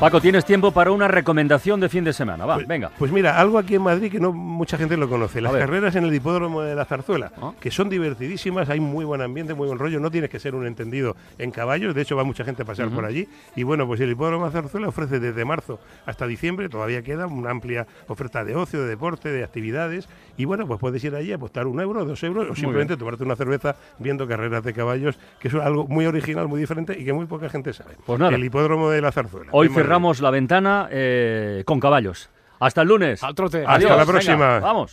Paco, 0.00 0.18
tienes 0.18 0.46
tiempo 0.46 0.72
para 0.72 0.92
una 0.92 1.08
recomendación 1.08 1.78
de 1.78 1.90
fin 1.90 2.04
de 2.04 2.14
semana. 2.14 2.46
Va, 2.46 2.56
venga. 2.56 2.90
Pues 2.98 3.12
mira, 3.12 3.38
algo 3.38 3.58
aquí 3.58 3.74
en 3.74 3.82
Madrid 3.82 4.10
que 4.10 4.18
no 4.18 4.32
mucha 4.32 4.78
gente 4.78 4.96
lo 4.96 5.10
conoce, 5.10 5.42
las 5.42 5.52
carreras 5.52 5.94
en 5.94 6.04
el 6.04 6.14
hipódromo 6.14 6.62
de 6.62 6.74
la 6.74 6.86
Zarzuela, 6.86 7.30
Ah. 7.38 7.52
que 7.60 7.70
son 7.70 7.90
divertidísimas, 7.90 8.70
hay 8.70 8.80
muy 8.80 9.04
buen 9.04 9.20
ambiente, 9.20 9.52
muy 9.52 9.66
buen 9.66 9.78
rollo, 9.78 10.00
no 10.00 10.10
tienes 10.10 10.30
que 10.30 10.38
ser 10.38 10.54
un 10.54 10.66
entendido 10.66 11.16
en 11.36 11.50
caballos, 11.50 11.94
de 11.94 12.00
hecho 12.00 12.16
va 12.16 12.24
mucha 12.24 12.44
gente 12.44 12.62
a 12.62 12.64
pasear 12.64 12.88
Ujú. 12.88 12.96
por 12.96 13.04
allí, 13.04 13.28
y 13.54 13.62
bueno, 13.62 13.86
pues 13.86 14.00
el 14.00 14.10
hipódromo 14.10 14.46
de 14.48 14.54
la 14.54 14.62
Zarzuela 14.62 14.88
ofrece 14.88 15.20
desde 15.20 15.44
marzo 15.44 15.78
hasta 16.06 16.26
diciembre, 16.26 16.70
todavía 16.70 17.02
queda 17.02 17.26
una 17.26 17.50
amplia 17.50 17.86
oferta 18.08 18.42
de 18.42 18.56
ocio, 18.56 18.80
de 18.80 18.88
deporte, 18.88 19.28
de 19.30 19.44
actividades, 19.44 20.08
y 20.38 20.46
bueno, 20.46 20.66
pues 20.66 20.80
puedes 20.80 21.04
ir 21.04 21.14
allí 21.14 21.32
a 21.32 21.34
apostar 21.36 21.66
un 21.66 21.78
euro, 21.78 22.06
dos 22.06 22.22
euros, 22.24 22.48
o 22.48 22.54
simplemente 22.54 22.96
tomarte 22.96 23.22
una 23.22 23.36
cerveza 23.36 23.76
viendo 23.98 24.26
carreras 24.26 24.64
de 24.64 24.72
caballos, 24.72 25.18
que 25.40 25.48
es 25.48 25.54
algo 25.54 25.86
muy 25.86 26.06
original, 26.06 26.48
muy 26.48 26.58
diferente 26.58 26.98
y 26.98 27.04
que 27.04 27.12
muy 27.12 27.26
poca 27.26 27.50
gente 27.50 27.74
sabe. 27.74 27.96
Pues 28.06 28.18
nada. 28.18 28.34
El 28.34 28.42
hipódromo 28.42 28.88
de 28.88 29.02
la 29.02 29.12
Zarzuela. 29.12 29.50
Hoy. 29.52 29.68
Cerramos 29.90 30.20
la 30.20 30.30
ventana 30.30 30.88
eh, 30.90 31.62
con 31.66 31.80
caballos. 31.80 32.30
Hasta 32.60 32.82
el 32.82 32.88
lunes. 32.88 33.22
Al 33.24 33.34
trote. 33.34 33.60
Hasta 33.60 33.72
Adiós, 33.74 33.90
la 33.90 33.96
venga, 33.96 34.10
próxima. 34.12 34.60
vamos. 34.60 34.92